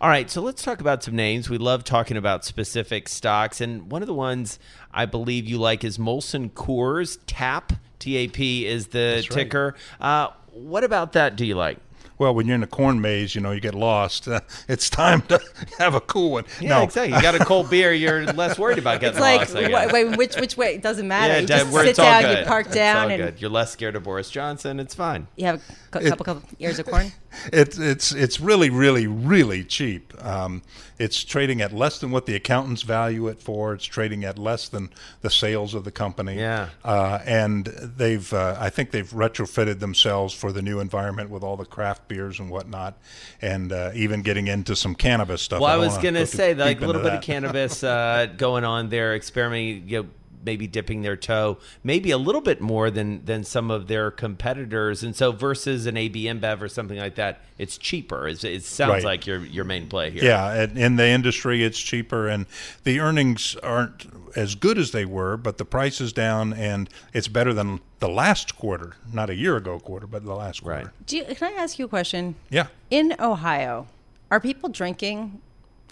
All 0.00 0.08
right, 0.08 0.30
so 0.30 0.40
let's 0.42 0.62
talk 0.62 0.80
about 0.80 1.02
some 1.02 1.16
names. 1.16 1.48
We 1.48 1.58
love 1.58 1.84
talking 1.84 2.16
about 2.16 2.44
specific 2.44 3.08
stocks, 3.08 3.60
and 3.60 3.90
one 3.90 4.02
of 4.02 4.06
the 4.08 4.14
ones 4.14 4.58
I 4.92 5.06
believe 5.06 5.46
you 5.48 5.58
like 5.58 5.84
is 5.84 5.98
Molson 5.98 6.50
Coors. 6.50 7.18
TAP, 7.26 7.72
TAP 7.98 8.38
is 8.40 8.88
the 8.88 8.98
That's 9.16 9.30
right. 9.30 9.36
ticker. 9.44 9.74
Uh, 10.00 10.28
what 10.52 10.84
about 10.84 11.12
that 11.14 11.36
do 11.36 11.44
you 11.46 11.54
like? 11.54 11.78
Well, 12.16 12.32
when 12.32 12.46
you're 12.46 12.54
in 12.54 12.62
a 12.62 12.66
corn 12.68 13.00
maze, 13.00 13.34
you 13.34 13.40
know 13.40 13.50
you 13.50 13.58
get 13.60 13.74
lost. 13.74 14.28
Uh, 14.28 14.40
it's 14.68 14.88
time 14.88 15.22
to 15.22 15.40
have 15.78 15.94
a 15.94 16.00
cool 16.00 16.30
one. 16.30 16.44
Yeah, 16.60 16.68
no, 16.68 16.82
exactly. 16.84 17.16
You 17.16 17.20
got 17.20 17.34
a 17.34 17.44
cold 17.44 17.68
beer, 17.70 17.92
you're 17.92 18.24
less 18.34 18.56
worried 18.56 18.78
about 18.78 19.00
getting 19.00 19.14
It's 19.16 19.20
like, 19.20 19.40
lost. 19.52 19.56
I 19.56 19.88
wh- 19.88 19.92
wait, 19.92 20.16
which 20.16 20.36
which 20.36 20.56
way? 20.56 20.76
It 20.76 20.82
doesn't 20.82 21.08
matter. 21.08 21.32
yeah, 21.34 21.38
you 21.40 21.46
just 21.46 21.72
where 21.72 21.82
sit 21.82 21.90
it's 21.90 21.98
all 21.98 22.04
down, 22.06 22.22
good. 22.22 22.38
you 22.40 22.44
park 22.46 22.66
It's 22.66 22.74
down, 22.76 22.96
all 23.04 23.10
and 23.10 23.20
good. 23.22 23.40
You're 23.40 23.50
less 23.50 23.72
scared 23.72 23.96
of 23.96 24.04
Boris 24.04 24.30
Johnson. 24.30 24.78
It's 24.78 24.94
fine. 24.94 25.26
you 25.34 25.46
have 25.46 25.56
a 25.56 25.90
cou- 25.98 26.08
couple 26.08 26.24
couple 26.24 26.48
years 26.58 26.78
of 26.78 26.86
corn. 26.86 27.10
It's 27.52 27.78
it's 27.78 28.12
it's 28.12 28.40
really 28.40 28.70
really 28.70 29.06
really 29.06 29.64
cheap. 29.64 30.12
Um, 30.24 30.62
it's 30.98 31.24
trading 31.24 31.60
at 31.60 31.72
less 31.72 31.98
than 31.98 32.10
what 32.10 32.26
the 32.26 32.34
accountants 32.36 32.82
value 32.82 33.26
it 33.28 33.40
for. 33.40 33.74
It's 33.74 33.84
trading 33.84 34.24
at 34.24 34.38
less 34.38 34.68
than 34.68 34.90
the 35.22 35.30
sales 35.30 35.74
of 35.74 35.84
the 35.84 35.90
company. 35.90 36.36
Yeah. 36.36 36.68
uh, 36.84 37.18
and 37.24 37.66
they've 37.66 38.32
uh, 38.32 38.56
I 38.58 38.70
think 38.70 38.90
they've 38.92 39.10
retrofitted 39.10 39.80
themselves 39.80 40.34
for 40.34 40.52
the 40.52 40.62
new 40.62 40.80
environment 40.80 41.30
with 41.30 41.42
all 41.42 41.56
the 41.56 41.64
craft 41.64 42.08
beers 42.08 42.38
and 42.38 42.50
whatnot, 42.50 42.96
and 43.42 43.72
uh, 43.72 43.90
even 43.94 44.22
getting 44.22 44.46
into 44.46 44.76
some 44.76 44.94
cannabis 44.94 45.42
stuff. 45.42 45.60
Well, 45.60 45.70
I 45.70 45.76
don't 45.76 45.86
was 45.86 45.98
going 45.98 46.14
to 46.14 46.20
go 46.20 46.26
say 46.26 46.54
like 46.54 46.80
a 46.80 46.86
little 46.86 47.02
bit 47.02 47.14
of 47.14 47.22
cannabis 47.22 47.82
uh, 47.82 48.26
going 48.36 48.64
on 48.64 48.88
there, 48.88 49.14
experimenting, 49.14 49.88
you 49.88 50.02
know, 50.02 50.08
maybe 50.44 50.66
dipping 50.66 51.02
their 51.02 51.16
toe, 51.16 51.58
maybe 51.82 52.10
a 52.10 52.18
little 52.18 52.40
bit 52.40 52.60
more 52.60 52.90
than 52.90 53.24
than 53.24 53.44
some 53.44 53.70
of 53.70 53.86
their 53.88 54.10
competitors, 54.10 55.02
and 55.02 55.14
so 55.16 55.32
versus 55.32 55.86
an 55.86 55.96
AB 55.96 56.24
InBev 56.24 56.60
or 56.60 56.68
something 56.68 56.98
like 56.98 57.14
that, 57.16 57.40
it's 57.58 57.78
cheaper. 57.78 58.28
It's, 58.28 58.44
it 58.44 58.62
sounds 58.64 58.90
Right. 58.90 59.04
like 59.04 59.26
your 59.26 59.38
your 59.38 59.64
main 59.64 59.88
play 59.88 60.10
here. 60.10 60.24
Yeah, 60.24 60.62
in- 60.64 60.76
in 60.76 60.96
the 60.96 61.06
industry, 61.08 61.64
it's 61.64 61.78
cheaper, 61.80 62.28
and 62.28 62.46
the 62.84 63.00
earnings 63.00 63.56
aren't 63.62 64.06
as 64.36 64.54
good 64.54 64.78
as 64.78 64.90
they 64.92 65.04
were, 65.04 65.36
but 65.36 65.58
the 65.58 65.64
price 65.64 66.00
is 66.00 66.12
down, 66.12 66.52
and 66.52 66.88
it's 67.12 67.28
better 67.28 67.52
than 67.54 67.80
the 68.00 68.08
last 68.08 68.56
quarter, 68.56 68.94
not 69.12 69.30
a 69.30 69.34
year 69.34 69.56
ago 69.56 69.78
quarter, 69.78 70.06
but 70.06 70.24
the 70.24 70.34
last 70.34 70.62
quarter. 70.62 70.92
Do 71.06 71.16
you, 71.16 71.24
can 71.24 71.52
I 71.52 71.56
ask 71.62 71.78
you 71.78 71.84
a 71.84 71.88
question? 71.88 72.34
Yeah. 72.50 72.66
In 72.90 73.14
Ohio, 73.20 73.86
are 74.30 74.40
people 74.40 74.68
drinking 74.68 75.40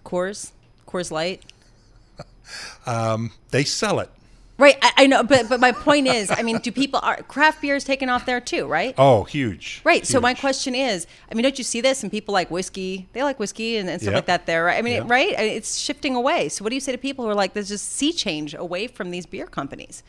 Coors, 0.05 0.51
Coors 0.87 1.11
Light? 1.11 1.43
Um, 2.87 3.31
they 3.51 3.63
sell 3.65 4.01
it. 4.01 4.11
Right, 4.63 4.79
I, 4.81 4.93
I 4.99 5.07
know, 5.09 5.25
but 5.25 5.49
but 5.49 5.59
my 5.59 5.73
point 5.73 6.07
is, 6.07 6.31
I 6.31 6.43
mean, 6.43 6.59
do 6.59 6.71
people 6.71 7.01
are 7.03 7.17
craft 7.25 7.61
beer 7.63 7.75
is 7.75 7.83
taken 7.83 8.09
off 8.09 8.27
there 8.27 8.41
too, 8.41 8.67
right? 8.67 8.95
Oh, 8.97 9.25
huge. 9.25 9.81
Right. 9.83 10.07
So 10.07 10.21
my 10.21 10.35
question 10.35 10.77
is, 10.77 11.09
I 11.29 11.35
mean, 11.35 11.43
don't 11.43 11.59
you 11.59 11.65
see 11.65 11.81
this? 11.81 12.05
And 12.05 12.13
people 12.13 12.33
like 12.33 12.49
whiskey. 12.49 13.09
They 13.13 13.25
like 13.25 13.41
whiskey 13.41 13.77
and, 13.77 13.91
and 13.91 14.01
stuff 14.01 14.13
Yeah. 14.13 14.19
like 14.19 14.27
that. 14.27 14.47
There, 14.47 14.63
right? 14.67 14.79
I 14.79 14.83
mean, 14.83 14.95
Yeah. 14.95 15.03
right? 15.09 15.31
It's 15.31 15.79
shifting 15.79 16.15
away. 16.15 16.49
So 16.49 16.63
what 16.63 16.69
do 16.69 16.77
you 16.77 16.81
say 16.81 16.93
to 16.93 16.99
people 16.99 17.25
who 17.25 17.31
are 17.33 17.35
like, 17.35 17.55
there's 17.55 17.71
just 17.71 17.91
sea 17.91 18.13
change 18.13 18.55
away 18.55 18.87
from 18.87 19.11
these 19.11 19.27
beer 19.27 19.47
companies? 19.47 20.05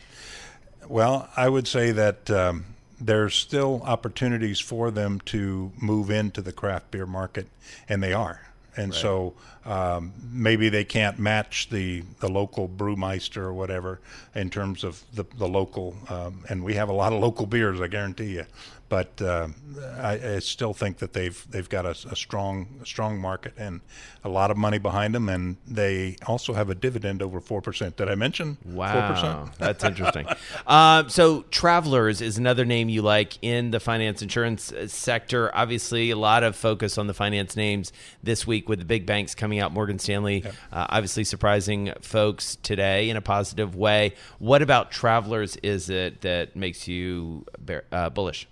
Well, 0.88 1.30
I 1.36 1.50
would 1.50 1.68
say 1.68 1.92
that 1.92 2.30
um, 2.30 2.66
there's 3.02 3.34
still 3.34 3.82
opportunities 3.84 4.60
for 4.60 4.92
them 4.92 5.20
to 5.22 5.72
move 5.82 6.12
into 6.12 6.44
the 6.44 6.52
craft 6.52 6.92
beer 6.92 7.08
market, 7.08 7.48
and 7.90 8.04
they 8.04 8.14
are. 8.14 8.42
And 8.76 8.94
so 8.94 9.34
um, 9.66 10.14
maybe 10.32 10.70
they 10.70 10.84
can't 10.84 11.20
match 11.20 11.70
the, 11.70 12.04
the 12.20 12.28
local 12.28 12.68
brewmeister 12.68 13.38
or 13.38 13.54
whatever 13.54 14.00
in 14.36 14.50
terms 14.50 14.84
of 14.84 15.04
the, 15.14 15.26
the 15.38 15.48
local, 15.48 15.96
um, 16.10 16.44
and 16.50 16.64
we 16.64 16.74
have 16.74 16.90
a 16.90 16.94
lot 16.94 17.14
of 17.14 17.20
local 17.20 17.46
beers, 17.46 17.80
I 17.80 17.88
guarantee 17.88 18.34
you. 18.34 18.46
But 18.94 19.24
uh, 19.24 19.48
I, 19.98 20.36
I 20.36 20.40
still 20.40 20.76
think 20.76 21.00
that 21.00 21.14
they've 21.14 21.48
they've 21.50 21.68
got 21.68 21.88
a, 21.88 21.96
a 22.12 22.16
strong 22.16 22.68
a 22.80 22.86
strong 22.86 23.18
market 23.18 23.54
and 23.58 23.82
a 24.24 24.30
lot 24.30 24.52
of 24.52 24.58
money 24.58 24.78
behind 24.78 25.16
them, 25.16 25.30
and 25.30 25.58
they 25.66 26.16
also 26.28 26.54
have 26.54 26.70
a 26.70 26.76
dividend 26.76 27.24
over 27.24 27.40
four 27.40 27.60
percent. 27.60 27.98
Did 27.98 28.08
I 28.08 28.14
mention 28.14 28.60
Wow, 28.64 29.12
percent? 29.12 29.58
that's 29.58 29.84
interesting. 29.84 30.28
uh, 30.68 31.08
so, 31.08 31.42
Travelers 31.50 32.22
is 32.22 32.38
another 32.38 32.66
name 32.66 32.88
you 32.88 33.02
like 33.02 33.40
in 33.42 33.72
the 33.72 33.80
finance 33.80 34.22
insurance 34.22 34.72
uh, 34.72 34.88
sector. 34.88 35.50
Obviously, 35.56 36.12
a 36.12 36.16
lot 36.16 36.44
of 36.44 36.56
focus 36.56 37.00
on 37.00 37.08
the 37.08 37.16
finance 37.16 37.56
names 37.56 37.92
this 38.22 38.46
week 38.46 38.70
with 38.70 38.78
the 38.78 38.86
big 38.86 39.08
banks 39.08 39.34
coming 39.34 39.58
out. 39.58 39.72
Morgan 39.72 39.98
Stanley, 39.98 40.46
uh, 40.72 40.86
obviously 40.90 41.24
surprising 41.24 41.92
folks 42.02 42.58
today 42.58 43.10
in 43.10 43.18
a 43.18 43.22
positive 43.22 43.76
way. 43.76 44.14
What 44.38 44.62
about 44.62 44.92
Travelers 44.92 45.56
is 45.64 45.90
it 45.90 46.22
that 46.22 46.56
makes 46.56 46.88
you 46.88 47.48
bear, 47.58 47.86
uh, 47.92 48.12
bullish? 48.12 48.48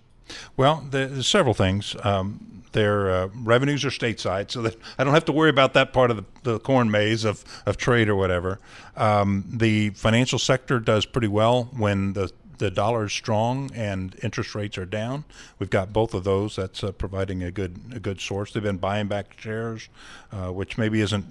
Well, 0.58 0.86
there's 0.90 1.28
several 1.28 1.54
things. 1.54 1.96
Um, 2.04 2.64
their 2.72 3.12
uh, 3.12 3.30
revenues 3.36 3.84
are 3.84 3.90
stateside, 3.90 4.50
so 4.50 4.62
that 4.62 4.78
I 4.98 5.04
don't 5.04 5.14
have 5.14 5.26
to 5.26 5.32
worry 5.32 5.50
about 5.50 5.74
that 5.74 5.92
part 5.92 6.10
of 6.10 6.18
the, 6.18 6.26
the 6.44 6.60
corn 6.60 6.90
maze 6.90 7.26
of, 7.26 7.44
of 7.66 7.78
trade 7.78 8.08
or 8.08 8.16
whatever. 8.16 8.60
Um, 8.96 9.44
the 9.48 9.90
financial 9.92 10.40
sector 10.40 10.80
does 10.80 11.06
pretty 11.06 11.28
well 11.28 11.70
when 11.76 12.14
the 12.14 12.32
the 12.62 12.70
dollar 12.70 13.06
is 13.06 13.12
strong 13.12 13.72
and 13.74 14.16
interest 14.22 14.54
rates 14.54 14.78
are 14.78 14.86
down. 14.86 15.26
We've 15.58 15.72
got 15.72 15.92
both 15.92 16.14
of 16.14 16.24
those. 16.24 16.56
That's 16.56 16.84
uh, 16.84 16.92
providing 16.92 17.42
a 17.42 17.50
good 17.50 17.80
a 17.94 18.00
good 18.00 18.22
source. 18.22 18.54
They've 18.54 18.62
been 18.62 18.78
buying 18.78 19.08
back 19.08 19.36
shares, 19.40 19.90
uh, 20.32 20.54
which 20.54 20.78
maybe 20.78 21.02
isn't 21.02 21.26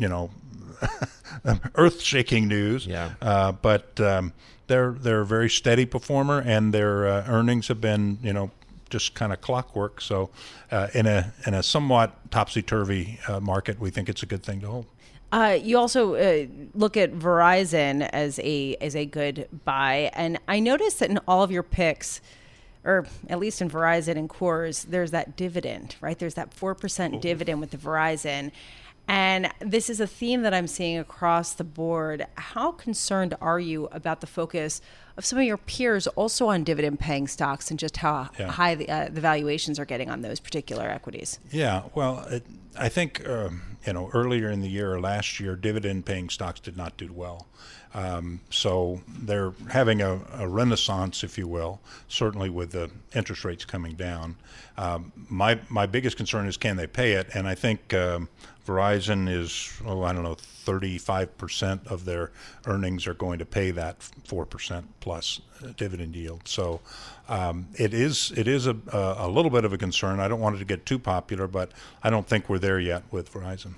you 0.00 0.08
know 0.08 0.30
earth 1.74 2.00
shaking 2.00 2.48
news. 2.48 2.86
Yeah. 2.86 3.12
Uh, 3.20 3.52
but 3.52 4.00
um, 4.00 4.32
they're 4.66 4.92
they're 4.92 5.20
a 5.20 5.26
very 5.26 5.50
steady 5.50 5.84
performer, 5.86 6.40
and 6.40 6.72
their 6.72 7.06
uh, 7.06 7.24
earnings 7.28 7.68
have 7.68 7.80
been 7.80 8.18
you 8.22 8.32
know 8.32 8.50
just 8.88 9.14
kind 9.14 9.32
of 9.32 9.40
clockwork. 9.40 10.00
So 10.00 10.30
uh, 10.70 10.88
in 10.94 11.06
a 11.06 11.32
in 11.46 11.54
a 11.54 11.62
somewhat 11.62 12.30
topsy 12.30 12.62
turvy 12.62 13.18
uh, 13.28 13.40
market, 13.40 13.80
we 13.80 13.90
think 13.90 14.08
it's 14.08 14.22
a 14.22 14.26
good 14.26 14.42
thing 14.42 14.60
to 14.60 14.68
hold. 14.68 14.86
Uh, 15.32 15.56
you 15.62 15.78
also 15.78 16.14
uh, 16.14 16.46
look 16.74 16.96
at 16.96 17.12
Verizon 17.12 18.08
as 18.12 18.40
a 18.40 18.76
as 18.80 18.96
a 18.96 19.06
good 19.06 19.48
buy, 19.64 20.10
and 20.14 20.38
I 20.48 20.58
noticed 20.60 20.98
that 21.00 21.10
in 21.10 21.18
all 21.28 21.42
of 21.42 21.52
your 21.52 21.62
picks, 21.62 22.20
or 22.84 23.06
at 23.28 23.38
least 23.38 23.62
in 23.62 23.70
Verizon 23.70 24.16
and 24.16 24.28
Coors, 24.28 24.86
there's 24.86 25.12
that 25.12 25.36
dividend, 25.36 25.94
right? 26.00 26.18
There's 26.18 26.34
that 26.34 26.52
four 26.52 26.74
percent 26.74 27.22
dividend 27.22 27.60
with 27.60 27.70
the 27.70 27.76
Verizon, 27.76 28.50
and 29.08 29.50
this 29.60 29.90
is 29.90 30.00
a 30.00 30.06
theme 30.06 30.42
that 30.42 30.54
I'm 30.54 30.66
seeing 30.66 30.98
across 30.98 31.54
the 31.54 31.64
board. 31.64 32.26
How 32.36 32.72
concerned 32.72 33.34
are 33.40 33.58
you 33.58 33.86
about 33.92 34.20
the 34.20 34.26
focus 34.26 34.80
of 35.16 35.24
some 35.24 35.38
of 35.38 35.44
your 35.44 35.56
peers 35.56 36.06
also 36.08 36.48
on 36.48 36.62
dividend 36.64 37.00
paying 37.00 37.26
stocks 37.26 37.70
and 37.70 37.78
just 37.78 37.98
how 37.98 38.30
Yeah. 38.38 38.50
high 38.52 38.74
the, 38.76 38.88
uh, 38.88 39.08
the 39.10 39.20
valuations 39.20 39.78
are 39.78 39.84
getting 39.84 40.08
on 40.10 40.22
those 40.22 40.38
particular 40.40 40.88
equities? 40.88 41.38
Yeah, 41.50 41.82
well, 41.94 42.20
it, 42.30 42.44
I 42.78 42.88
think 42.88 43.26
um, 43.28 43.62
you 43.86 43.92
know 43.92 44.10
earlier 44.12 44.50
in 44.50 44.60
the 44.60 44.68
year 44.68 44.94
or 44.94 45.00
last 45.00 45.40
year, 45.40 45.56
dividend-paying 45.56 46.30
stocks 46.30 46.60
did 46.60 46.76
not 46.76 46.96
do 46.96 47.12
well. 47.12 47.46
Um, 47.92 48.40
so 48.50 49.00
they're 49.08 49.52
having 49.68 50.00
a, 50.00 50.20
a 50.34 50.46
renaissance, 50.46 51.24
if 51.24 51.36
you 51.36 51.48
will, 51.48 51.80
certainly 52.06 52.48
with 52.48 52.70
the 52.70 52.90
interest 53.14 53.44
rates 53.44 53.64
coming 53.64 53.94
down. 53.94 54.36
Um, 54.76 55.12
my 55.28 55.58
my 55.68 55.86
biggest 55.86 56.16
concern 56.16 56.46
is 56.46 56.56
can 56.56 56.76
they 56.76 56.86
pay 56.86 57.12
it, 57.12 57.28
and 57.34 57.48
I 57.48 57.54
think 57.54 57.92
um, 57.94 58.28
Verizon 58.66 59.28
is 59.28 59.72
oh 59.84 60.02
I 60.02 60.12
don't 60.12 60.22
know 60.22 60.36
35 60.36 61.36
percent 61.36 61.86
of 61.86 62.04
their 62.04 62.30
earnings 62.66 63.06
are 63.06 63.14
going 63.14 63.38
to 63.40 63.46
pay 63.46 63.72
that 63.72 64.02
four 64.02 64.46
percent 64.46 64.86
plus 65.00 65.40
dividend 65.76 66.14
yield. 66.14 66.42
So 66.46 66.80
um, 67.28 67.68
it 67.74 67.94
is 67.94 68.32
it 68.36 68.48
is 68.48 68.66
a, 68.66 68.76
a 68.92 69.26
a 69.26 69.28
little 69.28 69.50
bit 69.50 69.64
of 69.64 69.72
a 69.72 69.78
concern. 69.78 70.20
I 70.20 70.28
don't 70.28 70.40
want 70.40 70.56
it 70.56 70.58
to 70.60 70.64
get 70.64 70.86
too 70.86 70.98
popular, 70.98 71.46
but 71.46 71.70
I 72.02 72.10
don't 72.10 72.26
think 72.26 72.48
we're 72.48 72.58
there 72.58 72.80
yet 72.80 73.02
with 73.10 73.32
Verizon. 73.32 73.74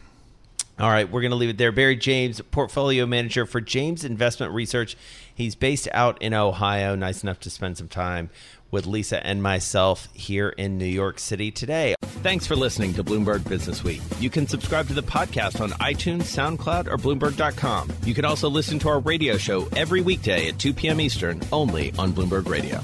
All 0.78 0.88
right, 0.88 1.08
we're 1.08 1.20
going 1.20 1.32
to 1.32 1.36
leave 1.36 1.50
it 1.50 1.58
there. 1.58 1.70
Barry 1.70 1.96
James, 1.96 2.40
portfolio 2.50 3.04
manager 3.04 3.44
for 3.44 3.60
James 3.60 4.04
Investment 4.04 4.52
Research. 4.54 4.96
He's 5.32 5.54
based 5.54 5.86
out 5.92 6.20
in 6.22 6.32
Ohio. 6.32 6.96
Nice 6.96 7.22
enough 7.22 7.38
to 7.40 7.50
spend 7.50 7.76
some 7.76 7.88
time 7.88 8.30
with 8.72 8.86
Lisa 8.86 9.24
and 9.24 9.40
myself 9.40 10.08
here 10.12 10.48
in 10.48 10.78
New 10.78 10.84
York 10.84 11.20
City 11.20 11.52
today. 11.52 11.94
Thanks 12.02 12.46
for 12.46 12.56
listening 12.56 12.94
to 12.94 13.04
Bloomberg 13.04 13.48
Business 13.48 13.84
Week. 13.84 14.00
You 14.18 14.30
can 14.30 14.48
subscribe 14.48 14.88
to 14.88 14.94
the 14.94 15.02
podcast 15.02 15.60
on 15.60 15.70
iTunes, 15.72 16.22
SoundCloud, 16.22 16.88
or 16.88 16.96
Bloomberg.com. 16.96 17.92
You 18.04 18.14
can 18.14 18.24
also 18.24 18.48
listen 18.48 18.78
to 18.80 18.88
our 18.88 19.00
radio 19.00 19.36
show 19.36 19.68
every 19.76 20.00
weekday 20.00 20.48
at 20.48 20.58
2 20.58 20.72
p.m. 20.72 21.00
Eastern, 21.00 21.40
only 21.52 21.92
on 21.98 22.12
Bloomberg 22.12 22.48
Radio. 22.48 22.80